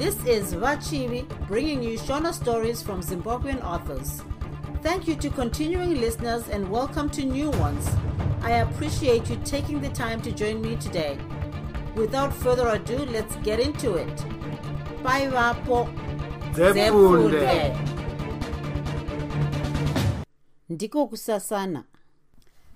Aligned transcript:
This 0.00 0.16
is 0.24 0.54
Vachivi 0.54 1.28
bringing 1.46 1.82
you 1.82 1.98
Shona 1.98 2.32
stories 2.32 2.80
from 2.80 3.02
Zimbabwean 3.02 3.62
authors. 3.62 4.22
Thank 4.80 5.06
you 5.06 5.14
to 5.16 5.28
continuing 5.28 6.00
listeners 6.00 6.48
and 6.48 6.70
welcome 6.70 7.10
to 7.10 7.22
new 7.22 7.50
ones. 7.50 7.86
I 8.40 8.52
appreciate 8.62 9.28
you 9.28 9.36
taking 9.44 9.78
the 9.78 9.90
time 9.90 10.22
to 10.22 10.32
join 10.32 10.62
me 10.62 10.76
today. 10.76 11.18
Without 11.94 12.32
further 12.32 12.68
ado, 12.68 12.96
let's 13.12 13.36
get 13.42 13.60
into 13.60 13.96
it. 13.96 14.24
Bye, 15.02 15.28
Vapo. 15.28 15.86
Ndiko 20.68 21.06
kusasana 21.06 21.84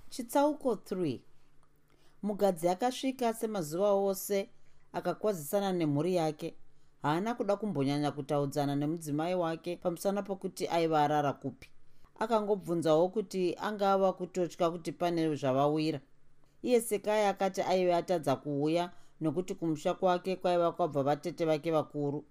chitsauko 0.09 0.73
3 0.73 1.19
mugadzi 2.23 2.69
akasvika 2.69 3.33
semazuva 3.33 3.91
ose 3.91 4.49
akakwazisana 4.93 5.73
nemhuri 5.73 6.15
yake 6.15 6.55
haana 7.05 7.35
kuda 7.35 7.55
kumbonyanya 7.55 8.11
kutaudzana 8.11 8.75
nemudzimai 8.75 9.35
wake 9.35 9.75
pamusana 9.77 10.21
pokuti 10.21 10.67
aiva 10.67 11.03
arara 11.03 11.33
kupi. 11.33 11.69
Akangobvunzawo 12.19 13.09
kuti 13.09 13.55
angava 13.61 14.13
kutotya 14.13 14.69
kuti 14.71 14.91
pane 14.91 15.35
zvavawira. 15.35 15.99
Iye 16.63 16.81
sekai 16.81 17.25
akati 17.25 17.61
aive 17.61 17.95
atadza 17.95 18.35
kuuya 18.35 18.91
nokuti 19.21 19.55
kumusha 19.55 19.93
kwake 19.93 20.35
kwaiva 20.35 20.71
kwabva 20.71 21.03
vatete 21.03 21.45
vake 21.45 21.71
vakuru. 21.71 22.25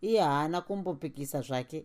Iye 0.00 0.20
haana 0.20 0.60
kumbopikisa 0.60 1.40
zvake. 1.40 1.84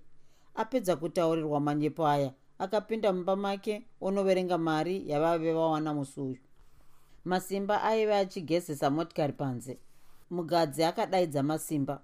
Apedza 0.56 0.96
kutaurirwa 0.96 1.60
manyepo 1.60 2.08
aya 2.08 2.34
akapinda 2.60 3.14
mumba 3.14 3.36
make 3.36 3.88
onoverenga 4.02 4.58
mari 4.58 5.10
yavave 5.10 5.54
vawana 5.54 5.94
musi 5.94 6.22
uyu 6.22 6.38
masimba 7.26 7.84
aive 7.84 8.16
achigezesa 8.16 8.90
motikari 8.90 9.34
panze. 9.34 9.80
Mugadzi 10.30 10.84
akadaidza 10.84 11.44
masimba 11.44 12.02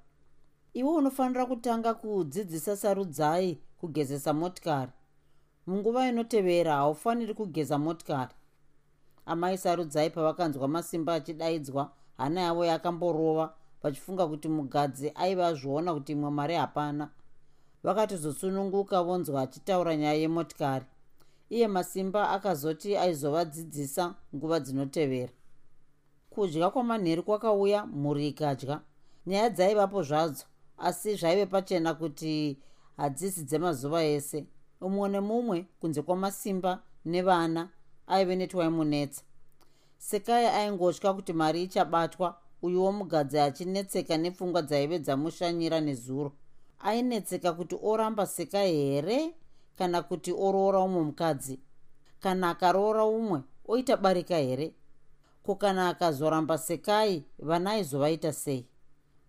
iwe 0.73 0.89
unofanira 0.89 1.45
kutanga 1.45 1.93
kudzidzisa 1.93 2.77
sarudzai 2.77 3.57
kugezesa 3.79 4.33
motikari. 4.33 4.91
Munguva 5.67 6.07
inotevera 6.07 6.75
haufaniri 6.75 7.33
kugeza 7.33 7.77
motikari. 7.77 8.33
Amai 9.25 9.57
sarudzai 9.57 10.09
pavakanzwa 10.09 10.67
masimba 10.67 11.13
achidaidzwa 11.13 11.91
hana 12.17 12.41
yavo 12.41 12.65
yakamborova 12.65 13.53
vachifunga 13.83 14.27
kuti 14.27 14.47
mugadzi 14.49 15.11
aiva 15.15 15.47
azviona 15.47 15.93
kuti 15.93 16.11
imwe 16.11 16.29
mari 16.31 16.55
hapana. 16.55 17.09
Vakatozosununguka 17.83 19.03
vonzwa 19.03 19.41
achitaura 19.41 19.95
nyaya 19.95 20.13
yemotikari. 20.13 20.85
Iye 21.49 21.67
masimba 21.67 22.29
akazoti 22.29 22.97
aizovadzidzisa 22.97 24.15
nguva 24.35 24.59
dzinotevera. 24.59 25.31
Kudya 26.29 26.69
kwamanheru 26.69 27.23
kwakauya 27.23 27.85
mhuri 27.85 28.27
ikadya. 28.27 28.81
Nyaya 29.25 29.49
dzaivapo 29.49 30.03
zvadzo 30.03 30.45
asi 30.81 31.15
zvaive 31.15 31.45
pachena 31.45 31.93
kuti 31.93 32.57
hadzisi 32.97 33.43
dzemazuva 33.43 34.03
ese. 34.03 34.45
Umwe 34.81 35.09
nemumwe 35.09 35.65
kunze 35.79 36.01
kwamasimba 36.01 36.71
nevana 37.05 37.69
aive 38.07 38.35
netwaimunetsa 38.35 39.21
sekai 39.97 40.45
aingotya 40.45 41.13
kuti 41.13 41.33
mari 41.33 41.63
ichabatwa 41.63 42.37
uyuwo 42.61 42.91
mugadzi 42.91 43.39
achinetseka 43.39 44.17
nepfungwa 44.17 44.61
dzaive 44.61 44.99
dzamushanyira 44.99 45.79
nezuro. 45.79 46.31
Ainetseka 46.79 47.53
kuti 47.53 47.75
oramba 47.83 48.25
sekai 48.25 48.73
here 48.73 49.35
kana 49.77 50.01
kuti 50.01 50.31
oroora 50.33 50.79
umwe 50.79 51.01
mukadzi? 51.03 51.59
Kana 52.19 52.49
akaroora 52.49 53.05
umwe 53.05 53.41
oita 53.67 53.97
barika 53.97 54.37
here? 54.37 54.73
Ko 55.43 55.55
kana 55.55 55.89
akazoramba 55.89 56.57
sekai 56.57 57.23
vana 57.39 57.71
aizovaita 57.71 58.33
sei 58.33 58.65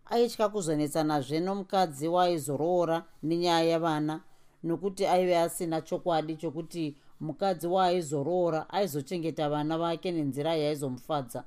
aitya 0.06 0.48
kuzonetsanazve 0.48 1.40
nomukadzi 1.40 2.08
waaizoroora 2.08 3.04
nenyaya 3.22 3.64
yevana 3.70 4.20
nokuti 4.62 5.06
aive 5.06 5.38
asina 5.38 5.80
chokwadi 5.80 6.36
chokuti 6.36 6.96
mukadzi 7.20 7.66
waaizoroora 7.66 8.70
aizochengeta 8.70 9.50
vana 9.50 9.78
vake 9.78 10.12
nenzira 10.12 10.54
yaizomufadza. 10.54 11.44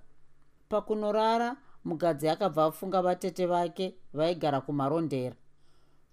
Pakunorara 0.69 1.57
mugadzi 1.85 2.29
akabva 2.29 2.65
afunga 2.65 3.01
vatete 3.01 3.45
vake 3.45 3.95
vaigara 4.13 4.61
kumarondera. 4.61 5.35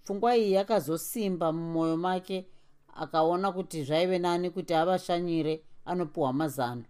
Pfungwa 0.02 0.36
iyi 0.36 0.52
yakazosimba 0.52 1.52
mumwoyo 1.52 1.97
make 1.97 2.47
akaona 2.94 3.52
kuti 3.52 3.84
zvaive 3.84 4.19
nani 4.19 4.50
kuti 4.50 4.75
avashanyire 4.75 5.62
anopiwa 5.84 6.32
mazano. 6.32 6.84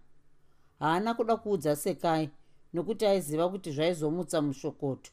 Haana 0.79 1.13
kuda 1.13 1.35
kuudza 1.37 1.75
sekai 1.75 2.29
nokuti 2.73 3.05
aiziva 3.05 3.49
kuti 3.49 3.71
zvaizomutsa 3.71 4.41
mushokoto 4.41 5.11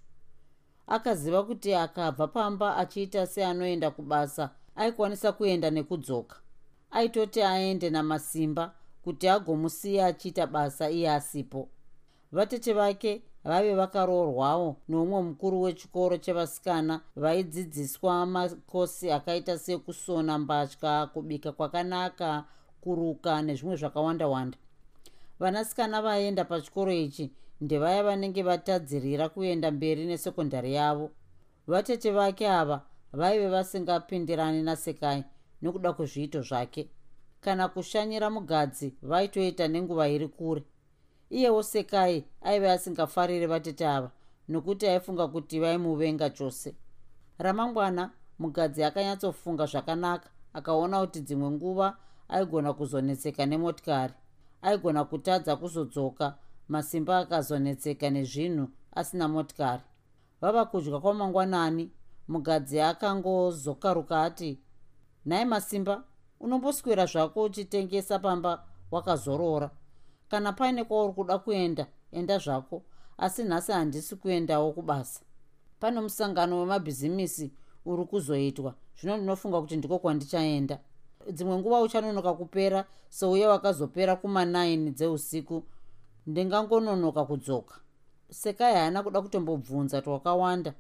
akaziva 0.91 1.43
kuti 1.43 1.75
akabva 1.75 2.27
pamba 2.27 2.77
achiita 2.77 3.27
seanoenda 3.27 3.91
kubasa 3.91 4.51
aikwanisa 4.77 5.33
kuenda 5.33 5.71
nekudzoka. 5.71 6.37
Aitoti 6.91 7.43
aende 7.43 7.91
namasimba 7.91 8.75
kuti 9.05 9.29
agomusiya 9.29 10.07
achiita 10.07 10.47
basa 10.47 10.91
iye 10.91 11.11
asipo. 11.11 11.69
Vatete 12.33 12.73
vake 12.73 13.23
vaive 13.45 13.75
vakaroorwawo 13.75 14.77
nomumwe 14.89 15.23
mukuru 15.23 15.63
wechikoro 15.63 16.17
chevasikana 16.17 17.01
vaidzidziswa 17.17 18.27
makosi 18.27 19.13
akaita 19.13 19.59
sekusona 19.59 20.39
mbatya 20.39 21.07
kubika 21.07 21.53
kwakanaka 21.53 22.45
kuruka 22.81 23.43
nezvimwe 23.43 23.77
zvakawanda-wanda. 23.77 24.59
Vanasikana 25.41 26.03
vaenda 26.03 26.45
pachikoro 26.45 26.93
ichi 26.93 27.31
ndevaya 27.61 28.03
vanenge 28.03 28.43
vatadzirira 28.43 29.29
kuenda 29.29 29.71
mberi 29.71 30.05
nesekondari 30.07 30.75
yavo. 30.75 31.11
Vatete 31.67 32.11
vake 32.11 32.49
ava 32.49 32.87
vaive 33.13 33.49
vasingapindirani 33.49 34.63
nasekai 34.63 35.25
nokuda 35.63 35.93
kwezviito 35.93 36.43
zvake. 36.43 36.89
Kana 37.41 37.69
kushanyira 37.69 38.31
mugadzi 38.31 38.95
vaitoita 39.03 39.69
nenguva 39.69 40.09
iri 40.09 40.29
kure. 40.29 40.63
Iyewo 41.31 41.63
sekai 41.63 42.25
aive 42.43 42.71
asingafariri 42.71 43.47
vatete 43.47 43.87
ava 43.87 44.11
nokuti 44.49 44.87
aifunga 44.87 45.29
kuti 45.29 45.61
vaimuvenga 45.61 46.31
chose 46.31 46.75
ramangwana 47.39 48.11
mugadzi 48.39 48.85
akanyatsofunga 48.85 49.67
zvakanaka 49.67 50.29
akaona 50.53 51.01
kuti 51.01 51.21
dzimwe 51.21 51.51
nguva 51.51 51.97
aigona 52.29 52.73
kuzonetseka 52.73 53.47
nemotikari 53.47 54.15
aigona 54.63 55.05
kutadza 55.05 55.57
kuzodzoka 55.57 56.35
masimba 56.71 57.19
akazonetseka 57.19 58.11
nezvinhu 58.11 58.69
asina 58.93 59.29
motikari. 59.29 59.83
Vava 60.41 60.65
kudya 60.65 61.01
kwamangwanani 61.01 61.91
mugadzi 62.29 62.81
akangozokaruka 62.81 64.23
ati 64.23 64.59
nhai 65.27 65.45
masimba 65.45 66.05
unomboswera 66.41 67.07
zvako 67.07 67.43
uchitengesa 67.43 68.19
pamba 68.19 68.65
wakazorora. 68.91 69.71
Kana 70.29 70.53
paine 70.53 70.85
kwauri 70.85 71.13
kuda 71.13 71.39
kuenda 71.39 71.87
enda 72.13 72.39
zvako 72.39 72.83
asi 73.19 73.45
nhasi 73.45 73.73
handisi 73.73 74.17
kuendawo 74.17 74.73
kubasa. 74.73 75.21
Pane 75.81 76.01
musangano 76.01 76.61
wemabhizimisi 76.61 77.53
uri 77.85 78.05
kuzoitwa 78.05 78.75
zvino 79.01 79.17
ndinofunga 79.17 79.61
kuti 79.61 79.77
ndiko 79.77 79.99
kwandichaenda. 79.99 80.79
Dzimwe 81.33 81.59
nguva 81.59 81.81
uchanonoka 81.81 82.33
kupera 82.35 82.85
souya 83.09 83.49
wakazopera 83.49 84.15
kuma9 84.15 84.91
dzeusiku 84.91 85.65
ndingangononoka 86.31 87.25
kudzoka. 87.25 87.75
Sekai 88.31 88.75
haana 88.75 89.03
kuda 89.03 89.23
kutombobvunza 89.23 90.03
twakawanda 90.03 90.75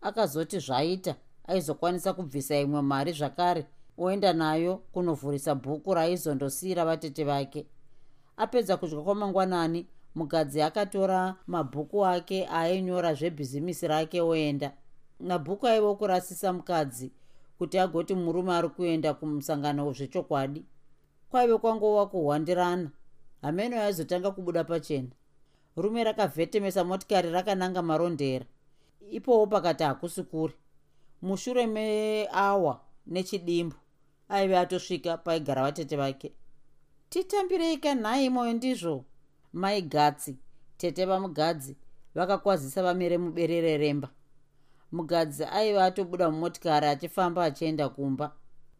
akazoti 0.00 0.58
zvaita 0.58 1.14
aizokwanisa 1.48 2.12
kubvisa 2.12 2.54
imwe 2.64 2.82
mari 2.82 3.12
zvakare. 3.12 3.66
Oenda 3.98 4.32
nayo 4.32 4.76
kunovhurisa 4.92 5.54
bhuku 5.54 5.94
raaizondosiyira 5.94 6.84
vatete 6.84 7.24
vake. 7.24 7.66
Apedza 8.36 8.76
kudya 8.76 9.00
kwamangwanani 9.00 9.86
mugadzi 10.14 10.62
akatora 10.62 11.36
mabhuku 11.46 12.06
ake 12.06 12.46
ainyora 12.46 13.14
zvebhizimisi 13.14 13.88
rake 13.88 14.20
oenda. 14.20 14.72
Mabhuku 15.20 15.66
aivo 15.66 15.94
kurasisa 15.94 16.52
mukadzi 16.52 17.12
kuti 17.58 17.78
agoti 17.78 18.14
murume 18.14 18.52
ari 18.52 18.68
kuenda 18.68 19.14
kumusangano 19.14 19.92
zvechokwadi 19.92 20.64
kwaive 21.30 21.58
kwangova 21.58 22.06
kuhwandirana 22.06 22.90
hameno 23.42 23.76
yaizotanga 23.76 24.30
kubuda 24.30 24.64
pachena. 24.64 25.08
Rume 25.76 26.04
rakavhetemesa 26.04 26.84
motikari 26.84 27.30
rakananga 27.30 27.82
marondera. 27.82 28.46
Ipowo 29.10 29.46
pakati 29.46 29.84
hakusi 29.84 30.22
kuri 30.22 30.54
mushure 31.22 31.66
meawa 31.66 32.80
nechidimbu 33.06 33.76
aive 34.28 34.58
atosvika 34.58 35.16
paigara 35.16 35.62
vatete 35.62 35.96
vake. 35.96 36.32
Titambirei 37.08 37.76
kanhai 37.76 38.30
moyo 38.30 38.52
ndizvo? 38.52 39.04
Mai 39.52 39.82
gatsi 39.82 40.36
tete 40.76 41.04
vamugadzi 41.04 41.76
vakakwazisa 42.14 42.82
vamire 42.82 43.18
muberere 43.18 43.78
remba. 43.78 44.08
Mugadzi 44.92 45.44
aiva 45.44 45.84
atobuda 45.84 46.30
mumotikari 46.30 46.86
achifamba 46.86 47.44
achienda 47.44 47.88
kumba. 47.88 48.32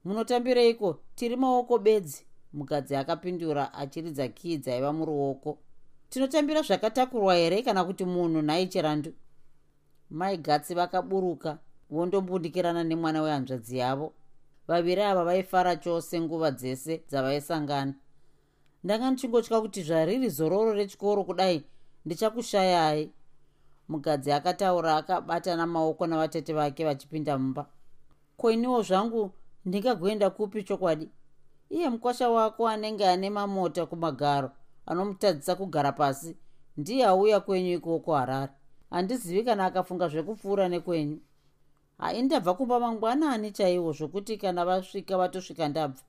Munotambireiko? 0.04 1.00
Tiri 1.14 1.36
maoko 1.36 1.78
bedzi 1.78 2.24
mugadzi 2.52 2.96
akapindura 2.96 3.74
achiridza 3.74 4.28
kii 4.28 4.58
dzaiva 4.58 4.92
muruoko. 4.92 5.58
Tinotambira 6.10 6.62
zvakatakurwa 6.62 7.34
here 7.34 7.62
kana 7.62 7.84
kuti 7.84 8.04
munhu 8.04 8.42
nhai 8.42 8.66
chirandu 8.66 9.12
mai 10.10 10.36
gatsi 10.36 10.74
vakaburuka 10.74 11.58
vondombundikirana 11.90 12.84
nemwana 12.84 13.22
wehanzvadzi 13.22 13.78
yavo. 13.78 14.12
Vaviri 14.68 15.02
ava 15.02 15.24
vaifara 15.24 15.76
chose 15.76 16.20
nguva 16.20 16.50
dzese 16.50 17.02
dzavaisangana. 17.08 17.94
Ndanga 18.84 19.10
ndichingotya 19.10 19.60
kuti 19.60 19.82
zvariri 19.82 20.28
zororo 20.28 20.72
rechikoro 20.72 21.24
kudai 21.24 21.64
ndichakushayai 22.04 23.10
mugadzi 23.88 24.32
akataura 24.32 24.96
akabatana 24.96 25.66
maoko 25.66 26.06
navatete 26.06 26.52
vake 26.52 26.84
vachipinda 26.84 27.38
mumba. 27.38 27.66
Koiniwo 28.36 28.82
zvangu 28.82 29.32
ndingagoenda 29.64 30.30
kupi 30.30 30.62
chokwadi 30.62 31.08
iye 31.70 31.88
mukwasha 31.90 32.30
wako 32.30 32.68
anenge 32.68 33.06
ane 33.08 33.30
mamota 33.30 33.86
kumagaro 33.86 34.50
anomutadzisa 34.86 35.54
kugara 35.54 35.92
pasi 35.92 36.36
ndiye 36.76 37.04
auya 37.06 37.40
kwenyu 37.40 37.72
ikoko 37.72 38.14
harare 38.14 38.52
handizivi 38.90 39.44
kana 39.44 39.64
akafunga 39.66 40.08
zvekupfuura 40.08 40.68
nekwenyu. 40.68 41.18
Hai 41.98 42.22
ndabva 42.22 42.54
kumba 42.54 42.80
mangwanani 42.80 43.52
chaiwo 43.52 43.92
zvokuti 43.92 44.36
kana 44.36 44.64
vasvika 44.64 45.18
vatosvika 45.18 45.68
ndabva? 45.68 46.02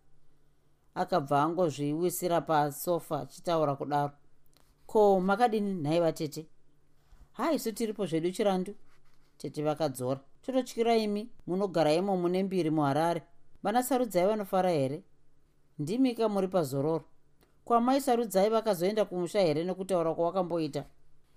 Akabva 0.96 1.44
angozviwisira 1.44 2.42
pasofa 2.42 3.20
achitaura 3.20 3.76
kudaro. 3.76 4.14
Ko 4.86 5.20
makadini? 5.20 5.74
Nhai 5.74 6.00
vatete. 6.00 6.48
Haisu 7.32 7.72
tiripo 7.72 8.06
zvedu 8.06 8.32
chirandu? 8.32 8.76
Tete 9.38 9.64
vakadzora. 9.64 10.20
Tototyira 10.42 10.96
imi 10.96 11.30
munogara 11.48 11.94
imo 11.94 12.18
mune 12.18 12.44
mbiri 12.44 12.70
muharare. 12.70 13.22
Vana 13.64 13.84
sarudzai 13.84 14.28
vanofara 14.28 14.70
here 14.70 15.04
ndimika 15.82 16.30
muri 16.30 16.48
pazororo. 16.48 17.06
Kwamai 17.66 18.02
sarudzai 18.02 18.50
vakazoenda 18.50 19.06
kumusha 19.06 19.42
here 19.42 19.64
nekutaura 19.64 20.14
kwawakamboita 20.16 20.86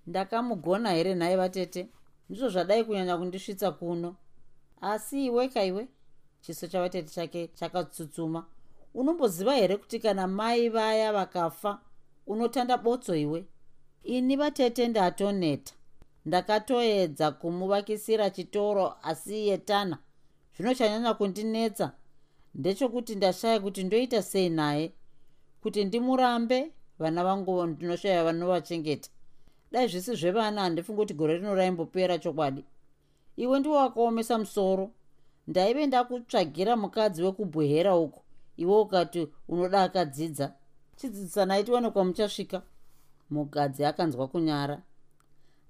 ndakamugona 0.06 0.90
here 0.92 1.14
nhai 1.14 1.36
vatete? 1.36 1.88
Ndizvo 2.28 2.48
zvadai 2.48 2.84
kunyanya 2.84 3.16
kundisvitsa 3.16 3.70
kuno. 3.70 4.16
Asi 4.80 5.26
iwe 5.26 5.48
kaiwe? 5.48 5.88
Chiso 6.40 6.66
chavatete 6.66 7.14
chake 7.14 7.48
chakatsutsuma. 7.48 8.46
Unomboziva 8.94 9.54
here 9.54 9.76
kuti 9.76 9.98
kana 9.98 10.26
mai 10.26 10.68
vaya 10.68 11.12
vakafa 11.12 11.80
unotanda 12.26 12.76
botso 12.78 13.16
iwe? 13.16 13.44
Ini 14.02 14.36
vatete 14.36 14.88
ndatoneta. 14.88 15.74
Ndakatoedza 16.26 17.30
kumuvakisira 17.30 18.30
chitoro 18.30 18.96
asi 19.02 19.48
yetana 19.48 19.98
zvinochanyanya 20.56 21.14
kundinetsa 21.14 21.92
ndechekuti 22.54 23.14
ndashaya 23.14 23.60
kuti 23.60 23.84
ndoita 23.84 24.22
sei 24.22 24.48
naye 24.48 24.92
kuti 25.62 25.84
ndimurambe 25.84 26.72
vana 26.98 27.24
vangu 27.24 27.66
ndinoshaya 27.66 28.24
vanovachengeta. 28.24 29.10
Dai 29.72 29.88
zvisi 29.88 30.14
zvevana 30.14 30.60
handifungi 30.60 31.00
kuti 31.00 31.14
gore 31.14 31.34
rino 31.36 31.54
raimbopera 31.54 32.18
chokwadi. 32.18 32.64
Iwe 33.36 33.58
ndiwo 33.58 33.76
wakaomesa 33.76 34.38
musoro. 34.38 34.90
Ndaive 35.46 35.86
ndakutsvagira 35.86 36.76
mukadzi 36.76 37.22
wekubwehera 37.22 37.96
uko 37.96 38.22
iwe 38.56 38.80
ukati 38.80 39.28
unoda 39.48 39.82
akadzidza. 39.82 40.54
Chidzidzisanai 40.96 41.64
tione 41.64 41.90
kwamuchasvika. 41.90 42.62
Mugadzi 43.30 43.84
akanzwa 43.84 44.28
kunyara. 44.28 44.82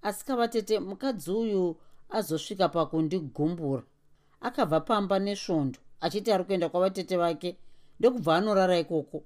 Asi 0.02 0.24
kavatete 0.24 0.78
mukadzi 0.78 1.30
uyu 1.30 1.76
azosvika 2.10 2.68
pakundigumbura 2.68 3.82
akabva 4.40 4.80
pamba 4.80 5.18
nesvondo 5.18 5.78
achiti 6.00 6.32
ari 6.32 6.44
kuenda 6.44 6.68
kwavatete 6.68 7.16
vake 7.16 7.56
ndokubva 8.00 8.36
anorara 8.36 8.78
ikoko. 8.78 9.22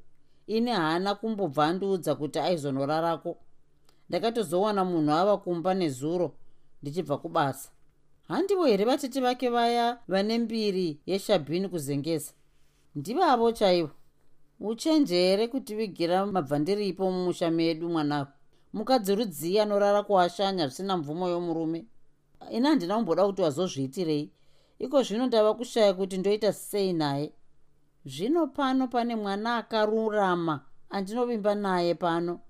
Ini 0.46 0.70
haana 0.70 1.14
kumbobva 1.14 1.66
andiudza 1.66 2.14
kuti 2.14 2.38
aizonorarako. 2.38 3.36
Ndakatozowana 4.08 4.84
munhu 4.84 5.12
ava 5.12 5.36
kumba 5.36 5.74
nezuro 5.74 6.34
ndichibva 6.82 7.18
kubasa. 7.18 7.70
Handivo 8.28 8.64
here 8.64 8.84
vatete 8.84 9.20
vake 9.20 9.48
vaya 9.48 9.98
vane 10.08 10.38
mbiri 10.38 11.00
yeshabhini 11.06 11.68
kuzengesa? 11.68 12.32
Ndivavo 12.94 13.52
chaivo? 13.52 13.90
Uchenjere 14.60 15.48
kutivigira 15.48 16.26
mabvandiripo 16.26 17.10
mumusha 17.10 17.50
medu 17.50 17.88
mwanavo 17.88 18.30
mukadzi 18.72 19.14
rudziyi 19.14 19.60
anorara 19.60 20.02
kuashanya 20.02 20.66
zvisina 20.68 20.96
mvumo 20.96 21.28
yomurume. 21.28 21.86
Ina 22.50 22.68
handina 22.68 22.96
kumboda 22.96 23.26
kuti 23.26 23.42
wazozviitirei 23.42 24.30
iko 24.78 25.02
zvino 25.02 25.26
ndava 25.26 25.54
kushaya 25.54 25.94
kuti 25.94 26.18
ndoita 26.18 26.52
sei 26.52 26.92
naye? 26.92 27.32
Zvino 28.06 28.46
pano 28.46 28.88
pane 28.88 29.16
mwana 29.16 29.56
akarurama 29.56 30.64
andinovimba 30.90 31.54
naye 31.54 31.94
pano. 31.94 32.40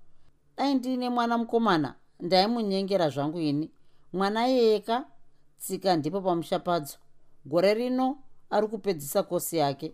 Dai 0.57 0.75
ndiine 0.75 1.09
mwana 1.09 1.37
mukomana 1.37 1.95
ndaimunyengera 2.19 3.09
zvangu 3.09 3.39
ini. 3.39 3.71
Mwana 4.13 4.47
yeka 4.47 5.05
tsika 5.57 5.95
ndipo 5.95 6.21
pamusha 6.21 6.59
padzo 6.59 6.97
gore 7.45 7.73
rino 7.73 8.17
ari 8.49 8.67
kupedzisa 8.67 9.23
kosi 9.23 9.57
yake. 9.57 9.93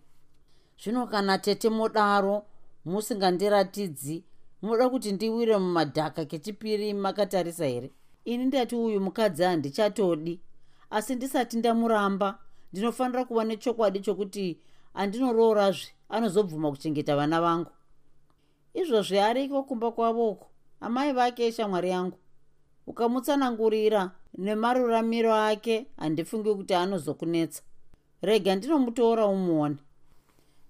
Zvino 0.83 1.07
kana 1.07 1.37
tete 1.37 1.69
modaro 1.69 2.45
musingandiratidzi 2.85 4.23
munoda 4.61 4.89
kuti 4.89 5.11
ndiwire 5.11 5.57
mumadhaka 5.57 6.25
kechipiri 6.25 6.93
makatarisa 6.93 7.65
here? 7.65 7.91
Ini 8.25 8.45
ndati 8.45 8.75
uyu 8.75 9.01
mukadzi 9.01 9.43
handichatodi 9.43 10.41
asi 10.97 11.15
ndisati 11.15 11.57
ndamuramba 11.57 12.29
ndinofanira 12.71 13.25
kuva 13.25 13.43
nechokwadi 13.43 13.99
chokuti 14.05 14.59
andinoroorazve 14.93 15.87
anozobvuma 16.09 16.71
kuchengeta 16.71 17.15
vana 17.15 17.41
vangu. 17.41 17.71
Izvozvi 18.73 19.19
ariko 19.19 19.63
kumba 19.63 19.91
kwavoko 19.91 20.47
amai 20.81 21.11
vake 21.13 21.51
shamwari 21.51 21.89
yangu. 21.89 22.17
Ukamutsanangurira 22.87 24.11
nemaruramiro 24.37 25.33
ake 25.35 25.87
handifungi 25.97 26.55
kuti 26.55 26.73
anozokunetsa. 26.73 27.61
Rega 28.21 28.55
ndinomutora 28.55 29.25
umuone. 29.25 29.77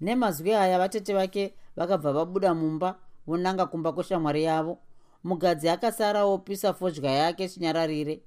Nemazwi 0.01 0.54
aya 0.54 0.80
vatete 0.80 1.13
vake 1.13 1.54
vakabva 1.75 2.13
vabuda 2.13 2.54
mumba 2.54 2.95
vonanga 3.27 3.66
kumba 3.66 3.94
kweshamwari 3.94 4.44
yavo. 4.44 4.77
Mugadzi 5.24 5.69
akasara 5.69 6.24
opisa 6.25 6.74
fodya 6.74 7.12
yake 7.12 7.50
chinyararire 7.50 8.22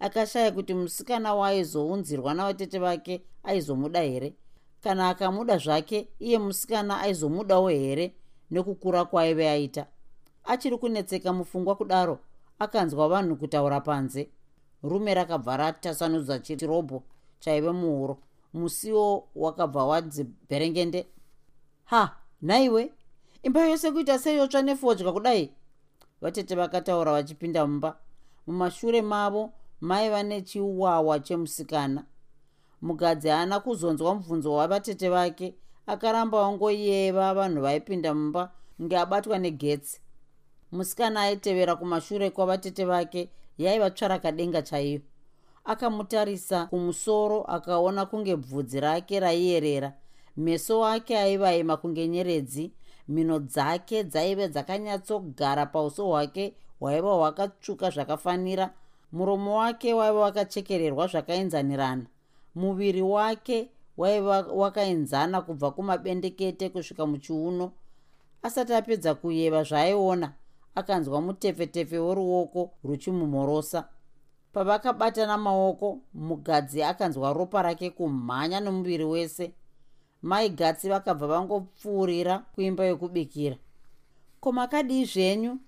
akashaya 0.00 0.52
kuti 0.52 0.74
musikana 0.74 1.34
waaizounzirwa 1.34 2.34
navatete 2.34 2.78
vake 2.78 3.22
aizomuda 3.42 4.00
here? 4.00 4.34
Kana 4.80 5.08
akamuda 5.08 5.58
zvake 5.58 6.08
iye 6.18 6.38
musikana 6.38 7.00
aizomudawo 7.00 7.68
here? 7.68 8.14
Nekukura 8.50 9.04
kwaaive 9.04 9.48
aita. 9.50 9.86
Achiri 10.44 10.78
kunetseka 10.78 11.32
mupfungwa 11.32 11.76
kudaro 11.76 12.18
akanzwa 12.58 13.08
vanhu 13.08 13.36
kutaura 13.36 13.80
panze. 13.80 14.28
Rume 14.82 15.14
rakabva 15.14 15.56
ratasanudza 15.56 16.38
chirobho 16.38 17.02
chaive 17.40 17.72
muhuro. 17.72 18.18
Musiwo 18.54 19.28
wakabva 19.34 19.86
wadzibherengende 19.86 21.06
ha 21.84 22.16
nhaiwe? 22.42 22.92
Imba 23.42 23.66
yose 23.66 23.92
kuita 23.92 24.18
seyotsva 24.18 24.62
nefodya 24.62 25.12
kudai? 25.12 25.52
Vatete 26.20 26.54
vakataura 26.54 27.12
vachipinda 27.12 27.66
mumba. 27.66 27.96
Mumashure 28.46 29.02
mavo 29.02 29.52
maiva 29.80 30.22
nechiwawa 30.22 31.20
chemusikana. 31.20 32.04
Mugadzi 32.82 33.28
haana 33.28 33.60
kuzonzwa 33.60 34.14
mubvunzo 34.14 34.54
wavatete 34.54 35.08
vake 35.08 35.54
akaramba 35.86 36.40
wangoyeva 36.42 37.34
vanhu 37.34 37.62
vaipinda 37.62 38.14
mumba 38.14 38.52
nge 38.82 38.98
abatwa 38.98 39.38
negetsi. 39.38 40.00
Musikana 40.72 41.20
aitevera 41.20 41.76
kumashure 41.76 42.30
kwavatete 42.30 42.84
vake 42.84 43.30
yaiva 43.58 43.90
tsvarakadenga 43.90 44.62
chaiyo. 44.62 45.00
Akamutarisa 45.64 46.66
kumusoro 46.66 47.42
akaona 47.42 48.06
kunge 48.06 48.36
bvudzi 48.36 48.80
rake 48.80 49.20
raiyerera. 49.20 49.92
Meso 50.36 50.86
ake 50.86 51.18
aivaima 51.18 51.76
kunge 51.76 52.08
nyeredzi 52.08 52.72
mhino 53.08 53.38
dzake 53.38 54.04
dzaive 54.04 54.48
dzakanyatsogara 54.48 55.66
pauso 55.66 56.06
hwake 56.06 56.54
hwaiva 56.80 57.14
hwakatsvuka 57.14 57.90
zvakafanira 57.90 58.74
muromo 59.12 59.56
wake 59.56 59.94
waiva 59.94 60.20
wakachekererwa 60.20 61.06
zvakaenzanirana. 61.06 62.06
Muviri 62.54 63.02
wake 63.02 63.70
waiva 63.96 64.40
wakaenzana 64.40 65.42
kubva 65.42 65.70
kumabendekete 65.70 66.68
kusvika 66.68 67.06
muchiuno. 67.06 67.72
Asati 68.42 68.74
apedza 68.74 69.14
kuyeva 69.14 69.62
zvaaiona 69.62 70.32
akanzwa 70.74 71.20
mutefetefe 71.20 71.98
woruoko 71.98 72.70
ruchimumhorosa. 72.84 73.88
Pavakabatana 74.52 75.38
maoko 75.38 75.98
mugadzi 76.14 76.82
akanzwa 76.82 77.32
ropa 77.32 77.62
rake 77.62 77.90
kumhanya 77.90 78.60
nomuviri 78.60 79.04
wese. 79.04 79.52
Mai 80.22 80.48
gatsi 80.48 80.88
vakabva 80.88 81.26
vangopfuurira 81.26 82.38
kuimba 82.38 82.84
yokubikira. 82.84 83.56
Ko 84.40 84.52
makadii 84.52 85.04
zvenyu? 85.04 85.58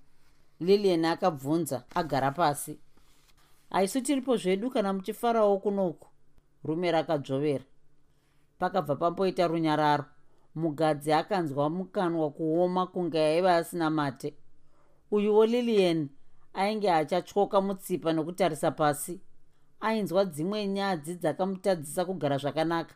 Lilian 0.59 1.05
akabvunza 1.05 1.83
agara 1.95 2.31
pasi 2.31 2.79
haisu 3.71 4.01
tiripo 4.01 4.37
zvedu 4.37 4.69
kana 4.69 4.93
muchifarawo 4.93 5.57
kunoku 5.57 6.07
rume 6.63 6.91
rakadzvovera 6.91 7.65
pakabva 8.59 8.95
pamboita 8.95 9.47
runyararo 9.47 10.05
mugadzi 10.55 11.13
akanzwa 11.13 11.69
mukanwa 11.69 12.29
kuoma 12.31 12.87
kunge 12.87 13.19
aiva 13.19 13.55
asina 13.55 13.89
mate. 13.89 14.33
Uyuwo 15.11 15.45
lilian 15.45 16.09
ainge 16.53 16.91
achatyoka 16.91 17.61
mutsipa 17.61 18.13
nokutarisa 18.13 18.71
pasi. 18.71 19.21
Ainzwa 19.81 20.25
dzimwe 20.25 20.67
nyadzi 20.67 21.15
dzakamutadzisa 21.15 22.05
kugara 22.05 22.37
zvakanaka. 22.37 22.95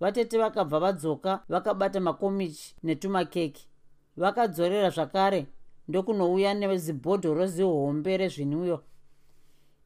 Vatete 0.00 0.38
vakabva 0.38 0.78
vadzoka 0.80 1.40
vakabata 1.48 2.00
makomichi 2.00 2.74
netumakeki. 2.82 3.68
Vakadzorera 4.16 4.90
zvakare 4.90 5.46
ndokunouya 5.88 6.54
nezibhodhoro 6.54 7.46
zihombe 7.46 8.16
rezvinwiwa 8.16 8.82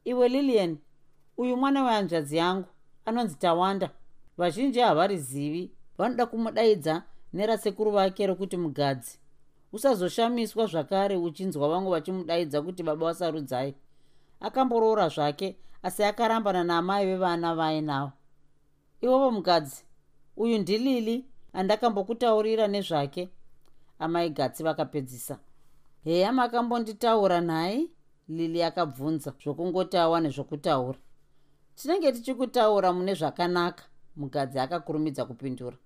iwe 0.03 0.29
lilian 0.29 0.77
uyu 1.37 1.57
mwana 1.57 1.83
wehanzvadzi 1.83 2.37
yangu 2.37 2.67
anonzi 3.05 3.35
tawanda. 3.35 3.89
Vazhinji 4.37 4.79
havarizivi 4.79 5.71
vanoda 5.97 6.25
kumudaidza 6.25 7.03
nerasekuru 7.33 7.91
vake 7.91 8.27
rokuti 8.27 8.57
mugadzi. 8.57 9.19
Usazoshamiswa 9.73 10.65
zvakare 10.65 11.17
uchinzwa 11.17 11.69
vamwe 11.69 11.91
vachimudaidza 11.91 12.61
kuti 12.61 12.83
baba 12.83 13.05
vasarudzai 13.05 13.75
akamboroora 14.39 15.09
zvake 15.09 15.57
asi 15.83 16.03
akarambana 16.03 16.63
naamai 16.63 17.05
vevana 17.05 17.55
vainavo 17.55 18.11
iwovo 19.01 19.31
mugadzi 19.31 19.83
uyu 20.37 20.57
ndilili 20.57 21.25
andakambokutaurira 21.53 22.67
nezvake. 22.67 23.29
Amai 23.99 24.29
gatsi 24.29 24.63
vakapedzisa. 24.63 25.39
Heya 26.03 26.31
makambonditaura 26.33 27.41
nhai 27.41 27.89
lili 28.37 28.59
akabvunza 28.63 29.33
zvokungotawa 29.43 30.17
nezvokutaura. 30.21 30.99
Tinenge 31.75 32.11
tichikutaura 32.11 32.93
mune 32.93 33.13
zvakanaka 33.13 33.83
mugadzi 34.15 34.59
akakurumidza 34.59 35.25
kupindura. 35.25 35.77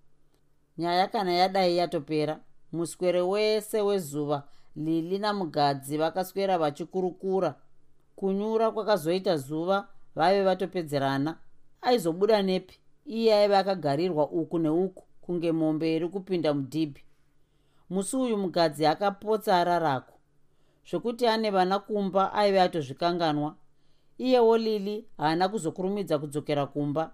Nyaya 0.77 1.07
kana 1.07 1.33
yadai 1.33 1.77
yatopera 1.77 2.39
muswere 2.71 3.21
wese 3.21 3.81
wezuva 3.81 4.43
lili 4.75 5.17
namugadzi 5.19 5.97
vakaswera 5.97 6.57
vachikurukura. 6.57 7.55
Kunyura 8.15 8.71
kwakazoita 8.71 9.37
zuva 9.37 9.87
vaive 10.15 10.43
vatopedzerana 10.43 11.37
aizobuda 11.81 12.41
nepi. 12.41 12.79
Iye 13.05 13.33
aive 13.35 13.57
akagarirwa 13.57 14.29
uku 14.29 14.59
neuku 14.59 15.03
kunge 15.21 15.51
mombe 15.51 15.95
iri 15.95 16.07
kupinda 16.09 16.53
mudhibhi. 16.53 17.01
Musi 17.89 18.17
uyu 18.17 18.37
mugadzi 18.37 18.85
akapotsa 18.85 19.57
ararako 19.57 20.14
zvokuti 20.89 21.27
ane 21.27 21.51
vana 21.51 21.79
kumba 21.79 22.33
aive 22.33 22.61
atozvikanganwa. 22.61 23.55
Iyewo 24.17 24.57
lili 24.57 25.05
haana 25.17 25.49
kuzokurumidza 25.49 26.19
kudzokera 26.19 26.65
kumba. 26.65 27.11